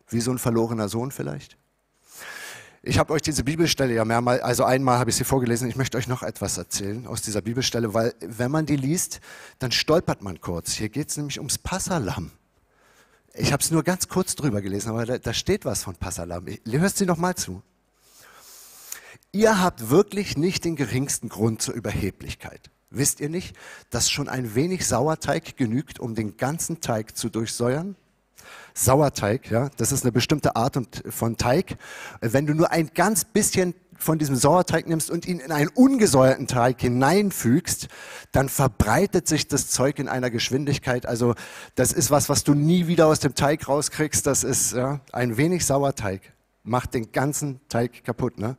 Wie 0.08 0.20
so 0.20 0.30
ein 0.30 0.38
verlorener 0.38 0.88
Sohn 0.88 1.10
vielleicht? 1.10 1.56
Ich 2.82 2.98
habe 2.98 3.14
euch 3.14 3.22
diese 3.22 3.42
Bibelstelle 3.42 3.94
ja 3.94 4.04
mehrmals, 4.04 4.42
also 4.42 4.64
einmal 4.64 4.98
habe 4.98 5.08
ich 5.08 5.16
sie 5.16 5.24
vorgelesen, 5.24 5.68
ich 5.68 5.76
möchte 5.76 5.96
euch 5.96 6.06
noch 6.06 6.22
etwas 6.22 6.58
erzählen 6.58 7.06
aus 7.06 7.22
dieser 7.22 7.40
Bibelstelle, 7.40 7.94
weil 7.94 8.14
wenn 8.20 8.50
man 8.50 8.66
die 8.66 8.76
liest, 8.76 9.20
dann 9.58 9.72
stolpert 9.72 10.22
man 10.22 10.40
kurz. 10.40 10.72
Hier 10.72 10.90
geht 10.90 11.08
es 11.08 11.16
nämlich 11.16 11.38
ums 11.38 11.56
Passalam. 11.56 12.30
Ich 13.32 13.52
habe 13.52 13.62
es 13.62 13.70
nur 13.70 13.82
ganz 13.82 14.06
kurz 14.06 14.36
drüber 14.36 14.60
gelesen, 14.60 14.90
aber 14.90 15.06
da, 15.06 15.18
da 15.18 15.32
steht 15.32 15.64
was 15.64 15.82
von 15.82 15.96
Passalam. 15.96 16.46
Hörst 16.66 16.98
sie 16.98 17.06
noch 17.06 17.16
mal 17.16 17.34
zu. 17.34 17.62
Ihr 19.34 19.60
habt 19.60 19.90
wirklich 19.90 20.38
nicht 20.38 20.64
den 20.64 20.76
geringsten 20.76 21.28
Grund 21.28 21.60
zur 21.60 21.74
Überheblichkeit. 21.74 22.70
Wisst 22.90 23.18
ihr 23.18 23.28
nicht, 23.28 23.56
dass 23.90 24.08
schon 24.08 24.28
ein 24.28 24.54
wenig 24.54 24.86
Sauerteig 24.86 25.56
genügt, 25.56 25.98
um 25.98 26.14
den 26.14 26.36
ganzen 26.36 26.80
Teig 26.80 27.16
zu 27.16 27.28
durchsäuern? 27.30 27.96
Sauerteig, 28.74 29.50
ja, 29.50 29.70
das 29.76 29.90
ist 29.90 30.04
eine 30.04 30.12
bestimmte 30.12 30.54
Art 30.54 30.78
von 31.10 31.36
Teig. 31.36 31.78
Wenn 32.20 32.46
du 32.46 32.54
nur 32.54 32.70
ein 32.70 32.92
ganz 32.94 33.24
bisschen 33.24 33.74
von 33.98 34.20
diesem 34.20 34.36
Sauerteig 34.36 34.86
nimmst 34.86 35.10
und 35.10 35.26
ihn 35.26 35.40
in 35.40 35.50
einen 35.50 35.68
ungesäuerten 35.68 36.46
Teig 36.46 36.80
hineinfügst, 36.80 37.88
dann 38.30 38.48
verbreitet 38.48 39.26
sich 39.26 39.48
das 39.48 39.66
Zeug 39.66 39.98
in 39.98 40.08
einer 40.08 40.30
Geschwindigkeit. 40.30 41.06
Also 41.06 41.34
das 41.74 41.92
ist 41.92 42.12
was, 42.12 42.28
was 42.28 42.44
du 42.44 42.54
nie 42.54 42.86
wieder 42.86 43.08
aus 43.08 43.18
dem 43.18 43.34
Teig 43.34 43.66
rauskriegst. 43.66 44.28
Das 44.28 44.44
ist 44.44 44.74
ja, 44.74 45.00
ein 45.10 45.36
wenig 45.36 45.66
Sauerteig 45.66 46.20
macht 46.62 46.94
den 46.94 47.10
ganzen 47.10 47.60
Teig 47.68 48.04
kaputt. 48.04 48.38
Ne? 48.38 48.56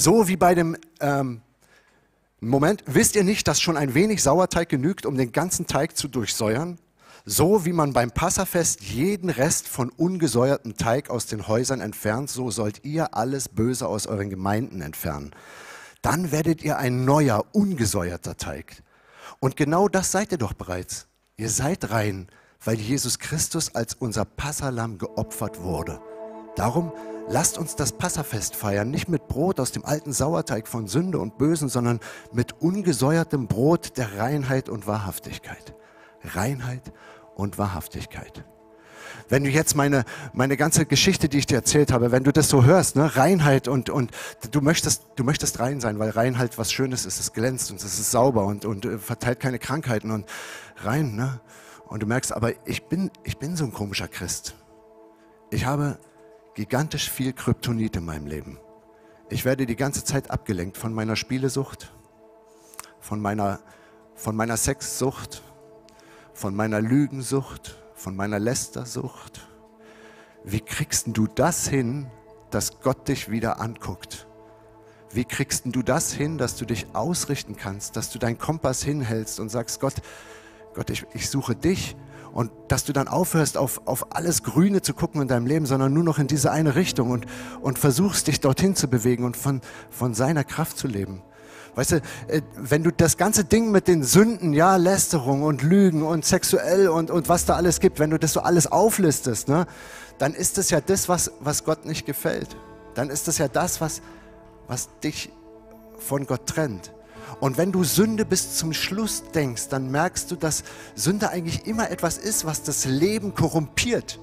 So 0.00 0.28
wie 0.28 0.36
bei 0.36 0.54
dem 0.54 0.76
ähm, 1.00 1.40
Moment, 2.38 2.84
wisst 2.86 3.16
ihr 3.16 3.24
nicht, 3.24 3.48
dass 3.48 3.60
schon 3.60 3.76
ein 3.76 3.94
wenig 3.94 4.22
Sauerteig 4.22 4.68
genügt, 4.68 5.04
um 5.04 5.16
den 5.16 5.32
ganzen 5.32 5.66
Teig 5.66 5.96
zu 5.96 6.06
durchsäuern? 6.06 6.78
So 7.24 7.64
wie 7.64 7.72
man 7.72 7.94
beim 7.94 8.12
Passafest 8.12 8.80
jeden 8.80 9.28
Rest 9.28 9.66
von 9.66 9.90
ungesäuertem 9.90 10.76
Teig 10.76 11.10
aus 11.10 11.26
den 11.26 11.48
Häusern 11.48 11.80
entfernt, 11.80 12.30
so 12.30 12.52
sollt 12.52 12.84
ihr 12.84 13.16
alles 13.16 13.48
Böse 13.48 13.88
aus 13.88 14.06
euren 14.06 14.30
Gemeinden 14.30 14.82
entfernen. 14.82 15.32
Dann 16.00 16.30
werdet 16.30 16.62
ihr 16.62 16.78
ein 16.78 17.04
neuer, 17.04 17.44
ungesäuerter 17.50 18.36
Teig. 18.36 18.84
Und 19.40 19.56
genau 19.56 19.88
das 19.88 20.12
seid 20.12 20.30
ihr 20.30 20.38
doch 20.38 20.52
bereits. 20.52 21.08
Ihr 21.36 21.50
seid 21.50 21.90
rein, 21.90 22.28
weil 22.64 22.78
Jesus 22.78 23.18
Christus 23.18 23.74
als 23.74 23.94
unser 23.94 24.24
Passalam 24.24 24.96
geopfert 24.96 25.60
wurde. 25.60 26.00
Darum 26.58 26.92
Lasst 27.30 27.58
uns 27.58 27.76
das 27.76 27.92
Passafest 27.92 28.56
feiern, 28.56 28.90
nicht 28.90 29.10
mit 29.10 29.28
Brot 29.28 29.60
aus 29.60 29.70
dem 29.70 29.84
alten 29.84 30.14
Sauerteig 30.14 30.66
von 30.66 30.86
Sünde 30.86 31.18
und 31.18 31.36
Bösen, 31.36 31.68
sondern 31.68 32.00
mit 32.32 32.62
ungesäuertem 32.62 33.48
Brot 33.48 33.98
der 33.98 34.18
Reinheit 34.18 34.70
und 34.70 34.86
Wahrhaftigkeit. 34.86 35.74
Reinheit 36.24 36.90
und 37.34 37.58
Wahrhaftigkeit. 37.58 38.44
Wenn 39.28 39.44
du 39.44 39.50
jetzt 39.50 39.76
meine, 39.76 40.06
meine 40.32 40.56
ganze 40.56 40.86
Geschichte, 40.86 41.28
die 41.28 41.36
ich 41.36 41.44
dir 41.44 41.56
erzählt 41.56 41.92
habe, 41.92 42.12
wenn 42.12 42.24
du 42.24 42.32
das 42.32 42.48
so 42.48 42.64
hörst, 42.64 42.96
ne, 42.96 43.14
Reinheit 43.14 43.68
und, 43.68 43.90
und 43.90 44.10
du 44.50 44.62
möchtest, 44.62 45.02
du 45.16 45.24
möchtest 45.24 45.60
rein 45.60 45.80
sein, 45.80 45.98
weil 45.98 46.08
Reinheit 46.08 46.56
was 46.56 46.72
Schönes 46.72 47.04
ist, 47.04 47.20
es 47.20 47.34
glänzt 47.34 47.70
und 47.70 47.76
es 47.76 47.98
ist 47.98 48.10
sauber 48.10 48.46
und, 48.46 48.64
und 48.64 48.86
äh, 48.86 48.98
verteilt 48.98 49.38
keine 49.38 49.58
Krankheiten 49.58 50.10
und 50.10 50.24
rein, 50.78 51.14
ne? 51.14 51.40
Und 51.88 52.02
du 52.02 52.06
merkst, 52.06 52.32
aber 52.32 52.52
ich 52.66 52.86
bin, 52.86 53.10
ich 53.22 53.36
bin 53.36 53.54
so 53.54 53.64
ein 53.64 53.72
komischer 53.72 54.08
Christ. 54.08 54.54
Ich 55.50 55.64
habe 55.66 55.98
gigantisch 56.58 57.08
viel 57.08 57.32
Kryptonit 57.32 57.94
in 57.94 58.04
meinem 58.04 58.26
Leben. 58.26 58.58
Ich 59.30 59.44
werde 59.44 59.64
die 59.64 59.76
ganze 59.76 60.02
Zeit 60.02 60.28
abgelenkt 60.28 60.76
von 60.76 60.92
meiner 60.92 61.14
Spielesucht, 61.14 61.92
von 62.98 63.20
meiner, 63.20 63.60
von 64.16 64.34
meiner 64.34 64.56
Sexsucht, 64.56 65.44
von 66.34 66.56
meiner 66.56 66.80
Lügensucht, 66.80 67.78
von 67.94 68.16
meiner 68.16 68.40
Lästersucht. 68.40 69.46
Wie 70.42 70.58
kriegst 70.58 71.06
du 71.12 71.28
das 71.28 71.68
hin, 71.68 72.10
dass 72.50 72.80
Gott 72.80 73.06
dich 73.06 73.30
wieder 73.30 73.60
anguckt. 73.60 74.26
Wie 75.12 75.24
kriegst 75.24 75.62
du 75.66 75.82
das 75.84 76.12
hin, 76.12 76.38
dass 76.38 76.56
du 76.56 76.64
dich 76.64 76.88
ausrichten 76.92 77.56
kannst, 77.56 77.94
dass 77.94 78.10
du 78.10 78.18
deinen 78.18 78.38
Kompass 78.38 78.82
hinhältst 78.82 79.38
und 79.38 79.48
sagst, 79.48 79.78
Gott, 79.78 79.94
Gott, 80.74 80.90
ich, 80.90 81.06
ich 81.14 81.30
suche 81.30 81.54
dich 81.54 81.94
und 82.32 82.50
dass 82.68 82.84
du 82.84 82.92
dann 82.92 83.08
aufhörst, 83.08 83.56
auf, 83.56 83.82
auf 83.86 84.14
alles 84.14 84.42
Grüne 84.42 84.82
zu 84.82 84.94
gucken 84.94 85.22
in 85.22 85.28
deinem 85.28 85.46
Leben, 85.46 85.66
sondern 85.66 85.92
nur 85.92 86.04
noch 86.04 86.18
in 86.18 86.26
diese 86.26 86.50
eine 86.50 86.74
Richtung 86.74 87.10
und, 87.10 87.26
und 87.60 87.78
versuchst, 87.78 88.26
dich 88.26 88.40
dorthin 88.40 88.76
zu 88.76 88.88
bewegen 88.88 89.24
und 89.24 89.36
von, 89.36 89.60
von 89.90 90.14
seiner 90.14 90.44
Kraft 90.44 90.78
zu 90.78 90.86
leben. 90.86 91.22
Weißt 91.74 91.92
du, 91.92 91.96
äh, 92.26 92.42
wenn 92.56 92.82
du 92.82 92.90
das 92.90 93.16
ganze 93.16 93.44
Ding 93.44 93.70
mit 93.70 93.86
den 93.88 94.02
Sünden, 94.02 94.52
ja, 94.52 94.76
Lästerung 94.76 95.42
und 95.42 95.62
Lügen 95.62 96.02
und 96.02 96.24
sexuell 96.24 96.88
und, 96.88 97.10
und 97.10 97.28
was 97.28 97.44
da 97.44 97.54
alles 97.54 97.80
gibt, 97.80 97.98
wenn 97.98 98.10
du 98.10 98.18
das 98.18 98.32
so 98.32 98.40
alles 98.40 98.66
auflistest, 98.66 99.48
ne, 99.48 99.66
dann 100.18 100.34
ist 100.34 100.58
das 100.58 100.70
ja 100.70 100.80
das, 100.80 101.08
was, 101.08 101.30
was 101.40 101.64
Gott 101.64 101.86
nicht 101.86 102.04
gefällt. 102.04 102.56
Dann 102.94 103.10
ist 103.10 103.28
das 103.28 103.38
ja 103.38 103.46
das, 103.46 103.80
was, 103.80 104.02
was 104.66 104.88
dich 105.04 105.30
von 105.98 106.26
Gott 106.26 106.46
trennt. 106.46 106.92
Und 107.40 107.56
wenn 107.56 107.72
du 107.72 107.84
Sünde 107.84 108.24
bis 108.24 108.56
zum 108.56 108.72
Schluss 108.72 109.22
denkst, 109.34 109.68
dann 109.68 109.90
merkst 109.90 110.30
du, 110.30 110.36
dass 110.36 110.64
Sünde 110.94 111.30
eigentlich 111.30 111.66
immer 111.66 111.90
etwas 111.90 112.18
ist, 112.18 112.44
was 112.44 112.62
das 112.62 112.84
Leben 112.84 113.34
korrumpiert. 113.34 114.18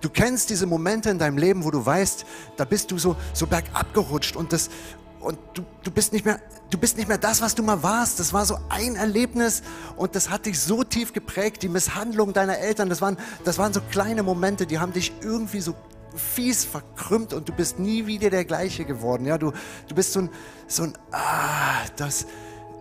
Du 0.00 0.10
kennst 0.10 0.50
diese 0.50 0.66
Momente 0.66 1.10
in 1.10 1.18
deinem 1.18 1.38
Leben, 1.38 1.64
wo 1.64 1.70
du 1.70 1.84
weißt, 1.84 2.24
da 2.56 2.64
bist 2.64 2.90
du 2.90 2.98
so, 2.98 3.16
so 3.32 3.46
bergab 3.46 3.92
gerutscht 3.94 4.36
und, 4.36 4.52
das, 4.52 4.70
und 5.20 5.38
du, 5.54 5.64
du, 5.82 5.90
bist 5.90 6.12
nicht 6.12 6.24
mehr, 6.24 6.40
du 6.70 6.78
bist 6.78 6.96
nicht 6.96 7.08
mehr 7.08 7.18
das, 7.18 7.40
was 7.40 7.54
du 7.56 7.64
mal 7.64 7.82
warst. 7.82 8.20
Das 8.20 8.32
war 8.32 8.46
so 8.46 8.58
ein 8.68 8.94
Erlebnis 8.94 9.62
und 9.96 10.14
das 10.14 10.30
hat 10.30 10.46
dich 10.46 10.60
so 10.60 10.84
tief 10.84 11.12
geprägt. 11.12 11.62
Die 11.62 11.68
Misshandlung 11.68 12.32
deiner 12.32 12.58
Eltern, 12.58 12.88
das 12.88 13.00
waren, 13.00 13.16
das 13.44 13.58
waren 13.58 13.72
so 13.72 13.80
kleine 13.90 14.22
Momente, 14.22 14.66
die 14.66 14.78
haben 14.78 14.92
dich 14.92 15.12
irgendwie 15.20 15.60
so 15.60 15.74
fies 16.18 16.64
verkrümmt 16.64 17.32
und 17.32 17.48
du 17.48 17.52
bist 17.52 17.78
nie 17.78 18.06
wieder 18.06 18.30
der 18.30 18.44
gleiche 18.44 18.84
geworden. 18.84 19.24
Ja, 19.24 19.38
du, 19.38 19.52
du 19.88 19.94
bist 19.94 20.12
so 20.12 20.20
ein, 20.20 20.30
so 20.66 20.82
ein, 20.84 20.92
ah, 21.12 21.84
das, 21.96 22.26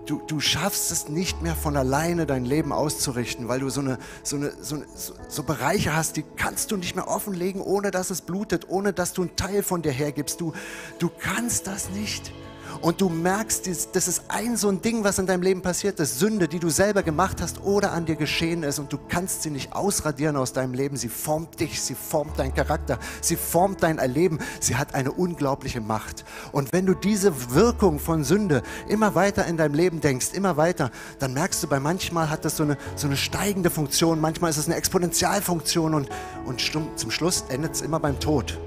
du, 0.06 0.22
du 0.28 0.40
schaffst 0.40 0.92
es 0.92 1.10
nicht 1.10 1.42
mehr 1.42 1.56
von 1.56 1.78
alleine 1.78 2.26
dein 2.26 2.46
Leben 2.46 2.72
auszurichten, 2.72 3.48
weil 3.48 3.60
du 3.60 3.70
so, 3.70 3.82
eine, 3.82 4.00
so, 4.24 4.38
eine, 4.38 4.52
so, 4.62 4.84
so, 5.28 5.44
Bereiche 5.44 5.96
hast, 5.96 6.18
die 6.18 6.24
kannst 6.36 6.72
du 6.72 6.78
nicht 6.78 6.96
mehr 6.96 7.08
offenlegen, 7.08 7.62
ohne 7.62 7.92
dass 7.92 8.10
es 8.10 8.22
blutet, 8.22 8.70
ohne 8.70 8.94
dass 8.94 9.14
du 9.14 9.24
einen 9.24 9.36
Teil 9.36 9.64
von 9.64 9.82
dir 9.82 9.92
hergibst. 9.92 10.42
Du, 10.42 10.54
du 11.00 11.10
kannst 11.10 11.68
das 11.68 11.90
nicht 11.90 12.32
und 12.82 13.02
du 13.02 13.10
merkst, 13.10 13.68
das 13.94 14.08
ist 14.08 14.24
ein 14.30 14.58
so 14.58 14.70
ein 14.70 14.82
Ding, 14.82 15.04
was 15.04 15.20
in 15.20 15.26
deinem 15.26 15.42
Leben 15.42 15.62
passiert 15.62 16.00
ist, 16.00 16.20
Sünde, 16.20 16.48
die 16.48 16.60
du 16.60 16.70
selber 16.70 17.04
gemacht 17.04 17.42
hast 17.42 17.64
oder 17.64 17.92
an 17.92 18.06
dir 18.06 18.16
geschehen 18.16 18.64
ist 18.64 18.80
und 18.80 18.92
du 18.92 18.98
kannst 19.10 19.44
sie 19.44 19.50
nicht 19.50 19.74
ausradieren 19.74 20.36
aus 20.36 20.54
deinem 20.54 20.74
Leben. 20.74 20.98
Sie 20.98 21.10
formt 21.10 21.60
dich, 21.60 21.82
sie 21.82 21.96
formt 21.96 22.40
deinen 22.40 22.54
Charakter, 22.54 23.00
sie 23.22 23.36
formt 23.36 23.84
dein 23.84 23.98
Erleben, 23.98 24.40
sie 24.60 24.76
hat 24.76 24.96
eine 24.96 25.12
unglaubliche 25.12 25.82
Macht. 25.82 26.26
Und 26.52 26.74
wenn 26.74 26.86
du 26.86 26.94
diese 26.94 27.52
Wirkung 27.54 28.00
von 28.00 28.24
Sünde 28.24 28.64
immer 28.88 29.16
weiter 29.16 29.46
in 29.46 29.58
deinem 29.58 29.74
Leben 29.74 30.02
denkst, 30.02 30.34
immer 30.34 30.58
weiter, 30.58 30.92
dann 31.20 31.34
merkst 31.34 31.64
du, 31.64 31.68
bei 31.68 31.80
manchmal 31.80 32.30
hat 32.30 32.46
das 32.46 32.58
so 32.58 32.64
eine, 32.64 32.78
so 32.96 33.08
eine 33.08 33.18
steigende 33.18 33.70
Funktion, 33.70 34.22
manchmal 34.22 34.50
ist 34.50 34.58
es 34.58 34.68
eine 34.68 34.76
Exponentialfunktion 34.76 35.94
und, 35.94 36.10
und 36.46 36.62
zum 36.96 37.12
Schluss 37.12 37.46
endet 37.50 37.74
es 37.74 37.82
immer 37.82 38.00
beim 38.00 38.20
Tod. 38.20 38.58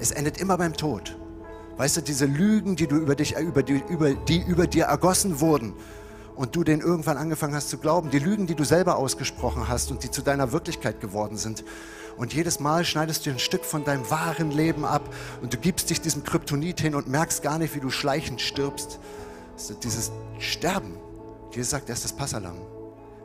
Es 0.00 0.10
endet 0.10 0.38
immer 0.38 0.58
beim 0.58 0.76
Tod. 0.76 1.16
Weißt 1.76 1.96
du, 1.96 2.02
diese 2.02 2.26
Lügen, 2.26 2.76
die, 2.76 2.86
du 2.86 2.96
über, 2.96 3.16
dich, 3.16 3.36
über, 3.36 3.62
die, 3.62 3.82
über, 3.88 4.14
die 4.14 4.42
über 4.42 4.66
dir 4.66 4.84
ergossen 4.84 5.40
wurden 5.40 5.74
und 6.36 6.54
du 6.54 6.64
den 6.64 6.80
irgendwann 6.80 7.16
angefangen 7.16 7.54
hast 7.54 7.68
zu 7.68 7.78
glauben, 7.78 8.10
die 8.10 8.18
Lügen, 8.18 8.46
die 8.46 8.54
du 8.54 8.64
selber 8.64 8.96
ausgesprochen 8.96 9.68
hast 9.68 9.90
und 9.90 10.02
die 10.04 10.10
zu 10.10 10.22
deiner 10.22 10.52
Wirklichkeit 10.52 11.00
geworden 11.00 11.36
sind. 11.36 11.64
Und 12.16 12.32
jedes 12.32 12.60
Mal 12.60 12.84
schneidest 12.84 13.26
du 13.26 13.30
ein 13.30 13.40
Stück 13.40 13.64
von 13.64 13.84
deinem 13.84 14.08
wahren 14.08 14.52
Leben 14.52 14.84
ab 14.84 15.02
und 15.42 15.52
du 15.52 15.56
gibst 15.56 15.90
dich 15.90 16.00
diesem 16.00 16.22
Kryptonit 16.22 16.80
hin 16.80 16.94
und 16.94 17.08
merkst 17.08 17.42
gar 17.42 17.58
nicht, 17.58 17.74
wie 17.74 17.80
du 17.80 17.90
schleichend 17.90 18.40
stirbst. 18.40 19.00
Dieses 19.82 20.12
Sterben. 20.38 20.96
Jesus 21.52 21.70
sagt, 21.70 21.88
er 21.88 21.94
ist 21.94 22.04
das 22.04 22.12
Passalam. 22.12 22.56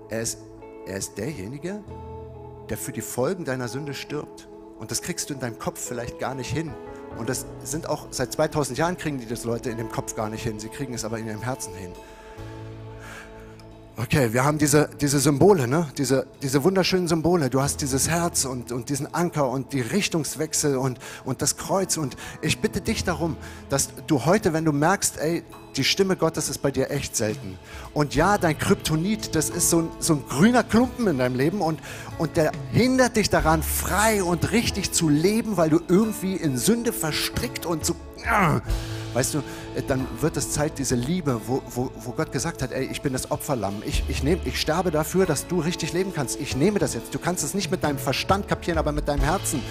Er 0.10 0.22
ist, 0.22 0.40
er 0.88 0.98
ist 0.98 1.18
derjenige, 1.18 1.84
der 2.70 2.78
für 2.78 2.92
die 2.92 3.02
Folgen 3.02 3.46
deiner 3.46 3.68
Sünde 3.68 3.94
stirbt. 3.94 4.48
Und 4.80 4.92
das 4.92 5.02
kriegst 5.02 5.30
du 5.30 5.34
in 5.34 5.40
deinem 5.40 5.60
Kopf 5.60 5.80
vielleicht 5.80 6.20
gar 6.20 6.34
nicht 6.34 6.52
hin. 6.52 6.72
Und 7.18 7.30
das 7.30 7.46
sind 7.64 7.88
auch 7.88 8.08
seit 8.12 8.32
2000 8.32 8.78
Jahren 8.78 8.98
kriegen 8.98 9.20
die 9.20 9.26
das 9.26 9.44
Leute 9.44 9.70
in 9.70 9.78
dem 9.78 9.92
Kopf 9.92 10.16
gar 10.16 10.30
nicht 10.30 10.44
hin. 10.44 10.60
Sie 10.60 10.70
kriegen 10.70 10.94
es 10.94 11.04
aber 11.04 11.20
in 11.20 11.28
ihrem 11.28 11.42
Herzen 11.42 11.74
hin. 11.74 11.92
Okay, 14.02 14.32
wir 14.32 14.46
haben 14.46 14.58
diese, 14.58 14.90
diese 15.02 15.20
Symbole, 15.20 15.68
ne? 15.68 15.90
diese, 15.98 16.26
diese 16.42 16.64
wunderschönen 16.64 17.10
Symbole. 17.10 17.50
Du 17.50 17.60
hast 17.62 17.82
dieses 17.82 18.08
Herz 18.08 18.46
und, 18.46 18.72
und 18.72 18.88
diesen 18.88 19.14
Anker 19.14 19.50
und 19.50 19.74
die 19.74 19.82
Richtungswechsel 19.82 20.78
und, 20.78 21.00
und 21.26 21.42
das 21.42 21.58
Kreuz. 21.58 21.98
Und 21.98 22.16
ich 22.42 22.60
bitte 22.60 22.80
dich 22.80 23.04
darum, 23.04 23.36
dass 23.68 23.90
du 24.08 24.24
heute, 24.24 24.54
wenn 24.54 24.64
du 24.64 24.72
merkst, 24.72 25.18
ey, 25.18 25.44
die 25.76 25.84
Stimme 25.84 26.16
Gottes 26.16 26.48
ist 26.48 26.60
bei 26.60 26.72
dir 26.72 26.92
echt 26.92 27.18
selten. 27.18 27.60
Und 27.94 28.16
ja, 28.16 28.38
dein 28.38 28.58
Kryptonit, 28.58 29.36
das 29.36 29.50
ist 29.50 29.70
so 29.70 29.80
ein, 29.80 29.90
so 30.00 30.14
ein 30.14 30.24
grüner 30.30 30.64
Klumpen 30.64 31.06
in 31.08 31.18
deinem 31.18 31.36
Leben 31.36 31.60
und, 31.60 31.82
und 32.20 32.38
der 32.38 32.54
hindert 32.72 33.18
dich 33.18 33.30
daran, 33.30 33.62
frei 33.62 34.24
und 34.24 34.54
richtig 34.54 34.94
zu 34.94 35.10
leben, 35.10 35.58
weil 35.58 35.70
du 35.70 35.82
irgendwie 35.90 36.36
in 36.36 36.58
Sünde 36.58 36.94
verstrickt 36.94 37.66
und 37.66 37.86
so... 37.86 37.96
Äh, 38.24 38.62
Weißt 39.14 39.34
du, 39.34 39.40
äh, 39.76 39.82
dann 39.88 40.08
wird 40.22 40.38
es 40.38 40.52
Zeit, 40.52 40.78
diese 40.78 40.96
Liebe, 40.96 41.42
wo, 41.48 41.62
wo, 41.74 41.92
wo 41.96 42.12
Gott 42.12 42.32
gesagt 42.32 42.62
hat, 42.62 42.72
ey, 42.72 42.86
ich 42.92 43.02
bin 43.02 43.14
das 43.14 43.32
Opferlamm. 43.32 43.82
Ich, 43.86 44.04
ich, 44.08 44.24
nehm, 44.24 44.40
ich 44.46 44.60
sterbe 44.60 44.92
dafür, 44.92 45.26
dass 45.26 45.48
du 45.48 45.60
richtig 45.60 45.94
leben 45.94 46.14
kannst. 46.14 46.40
Ich 46.40 46.56
nehme 46.56 46.80
das 46.80 46.94
jetzt. 46.94 47.14
Du 47.14 47.20
kannst 47.20 47.44
es 47.44 47.54
nicht 47.54 47.72
mit 47.72 47.84
deinem 47.84 47.98
Verstand 47.98 48.48
kapieren, 48.48 48.78
aber 48.78 48.92
mit 48.92 49.08
deinem 49.08 49.22
Herzen. 49.22 49.62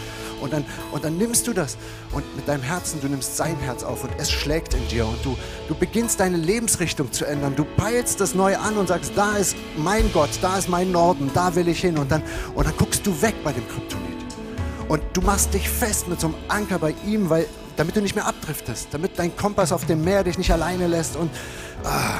Und 0.40 0.52
dann, 0.52 0.64
und 0.92 1.04
dann 1.04 1.16
nimmst 1.18 1.46
du 1.46 1.52
das. 1.52 1.76
Und 2.12 2.24
mit 2.36 2.48
deinem 2.48 2.62
Herzen, 2.62 3.00
du 3.00 3.08
nimmst 3.08 3.36
sein 3.36 3.56
Herz 3.58 3.82
auf 3.82 4.04
und 4.04 4.10
es 4.18 4.30
schlägt 4.30 4.74
in 4.74 4.86
dir. 4.88 5.06
Und 5.06 5.24
du, 5.24 5.36
du 5.68 5.74
beginnst 5.74 6.20
deine 6.20 6.36
Lebensrichtung 6.36 7.12
zu 7.12 7.24
ändern. 7.24 7.54
Du 7.54 7.64
peilst 7.64 8.20
das 8.20 8.34
neu 8.34 8.56
an 8.56 8.76
und 8.76 8.88
sagst, 8.88 9.12
da 9.14 9.36
ist 9.36 9.56
mein 9.76 10.12
Gott, 10.12 10.30
da 10.42 10.58
ist 10.58 10.68
mein 10.68 10.90
Norden, 10.90 11.30
da 11.32 11.54
will 11.54 11.68
ich 11.68 11.80
hin. 11.80 11.98
Und 11.98 12.10
dann, 12.10 12.22
und 12.54 12.66
dann 12.66 12.76
guckst 12.76 13.06
du 13.06 13.22
weg 13.22 13.34
bei 13.44 13.52
dem 13.52 13.66
Kryptonit. 13.68 14.08
Und 14.88 15.02
du 15.12 15.20
machst 15.20 15.52
dich 15.52 15.68
fest 15.68 16.08
mit 16.08 16.18
so 16.18 16.28
einem 16.28 16.36
Anker 16.48 16.78
bei 16.78 16.94
ihm, 17.06 17.28
weil, 17.28 17.46
damit 17.78 17.94
du 17.94 18.02
nicht 18.02 18.16
mehr 18.16 18.26
abdriftest, 18.26 18.88
damit 18.90 19.18
dein 19.18 19.34
Kompass 19.36 19.70
auf 19.70 19.86
dem 19.86 20.02
Meer 20.04 20.24
dich 20.24 20.36
nicht 20.36 20.50
alleine 20.50 20.88
lässt 20.88 21.16
und 21.16 21.30
ah, 21.84 22.18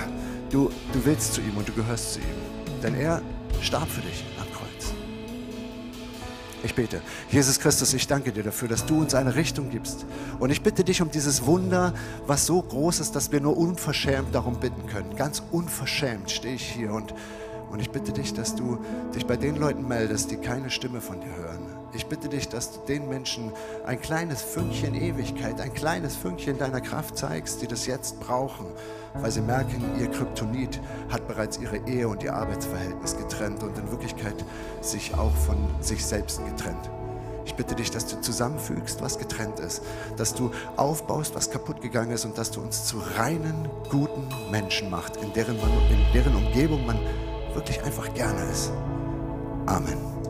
du, 0.50 0.70
du 0.92 1.04
willst 1.04 1.34
zu 1.34 1.40
ihm 1.40 1.56
und 1.56 1.68
du 1.68 1.72
gehörst 1.72 2.14
zu 2.14 2.20
ihm. 2.20 2.80
Denn 2.80 2.94
er 2.94 3.20
starb 3.60 3.88
für 3.88 4.00
dich 4.00 4.24
am 4.40 4.46
Kreuz. 4.52 4.92
Ich 6.62 6.76
bete, 6.76 7.02
Jesus 7.28 7.58
Christus, 7.58 7.92
ich 7.92 8.06
danke 8.06 8.30
dir 8.30 8.44
dafür, 8.44 8.68
dass 8.68 8.86
du 8.86 9.00
uns 9.00 9.16
eine 9.16 9.34
Richtung 9.34 9.68
gibst. 9.68 10.06
Und 10.38 10.50
ich 10.50 10.62
bitte 10.62 10.84
dich 10.84 11.02
um 11.02 11.10
dieses 11.10 11.44
Wunder, 11.44 11.92
was 12.24 12.46
so 12.46 12.62
groß 12.62 13.00
ist, 13.00 13.16
dass 13.16 13.32
wir 13.32 13.40
nur 13.40 13.56
unverschämt 13.56 14.32
darum 14.32 14.60
bitten 14.60 14.86
können. 14.86 15.16
Ganz 15.16 15.42
unverschämt 15.50 16.30
stehe 16.30 16.54
ich 16.54 16.70
hier 16.70 16.92
und, 16.92 17.12
und 17.70 17.80
ich 17.80 17.90
bitte 17.90 18.12
dich, 18.12 18.34
dass 18.34 18.54
du 18.54 18.78
dich 19.14 19.26
bei 19.26 19.36
den 19.36 19.56
Leuten 19.56 19.86
meldest, 19.86 20.30
die 20.30 20.36
keine 20.36 20.70
Stimme 20.70 21.00
von 21.00 21.20
dir 21.20 21.36
hören 21.36 21.78
ich 21.94 22.06
bitte 22.06 22.28
dich, 22.28 22.48
dass 22.48 22.72
du 22.72 22.80
den 22.86 23.08
Menschen 23.08 23.52
ein 23.86 24.00
kleines 24.00 24.42
Fünkchen 24.42 24.94
Ewigkeit, 24.94 25.60
ein 25.60 25.72
kleines 25.72 26.16
Fünkchen 26.16 26.58
deiner 26.58 26.80
Kraft 26.80 27.16
zeigst, 27.16 27.62
die 27.62 27.66
das 27.66 27.86
jetzt 27.86 28.20
brauchen, 28.20 28.66
weil 29.14 29.30
sie 29.30 29.40
merken, 29.40 29.82
ihr 29.98 30.08
Kryptonit 30.10 30.80
hat 31.08 31.26
bereits 31.26 31.58
ihre 31.58 31.78
Ehe 31.88 32.08
und 32.08 32.22
ihr 32.22 32.34
Arbeitsverhältnis 32.34 33.16
getrennt 33.16 33.62
und 33.62 33.76
in 33.78 33.90
Wirklichkeit 33.90 34.44
sich 34.80 35.14
auch 35.14 35.34
von 35.34 35.56
sich 35.80 36.04
selbst 36.04 36.44
getrennt. 36.44 36.90
Ich 37.46 37.54
bitte 37.54 37.74
dich, 37.74 37.90
dass 37.90 38.06
du 38.06 38.20
zusammenfügst, 38.20 39.00
was 39.00 39.18
getrennt 39.18 39.58
ist, 39.58 39.82
dass 40.18 40.34
du 40.34 40.50
aufbaust, 40.76 41.34
was 41.34 41.50
kaputt 41.50 41.80
gegangen 41.80 42.10
ist 42.10 42.26
und 42.26 42.36
dass 42.36 42.50
du 42.50 42.60
uns 42.60 42.84
zu 42.84 42.98
reinen, 43.16 43.70
guten 43.88 44.28
Menschen 44.50 44.90
macht, 44.90 45.16
in 45.16 45.32
deren, 45.32 45.56
man, 45.56 45.70
in 45.90 46.12
deren 46.12 46.36
Umgebung 46.36 46.84
man 46.84 46.98
wirklich 47.58 47.82
einfach 47.82 48.12
gerne 48.14 48.40
ist. 48.52 48.72
Amen. 49.66 50.27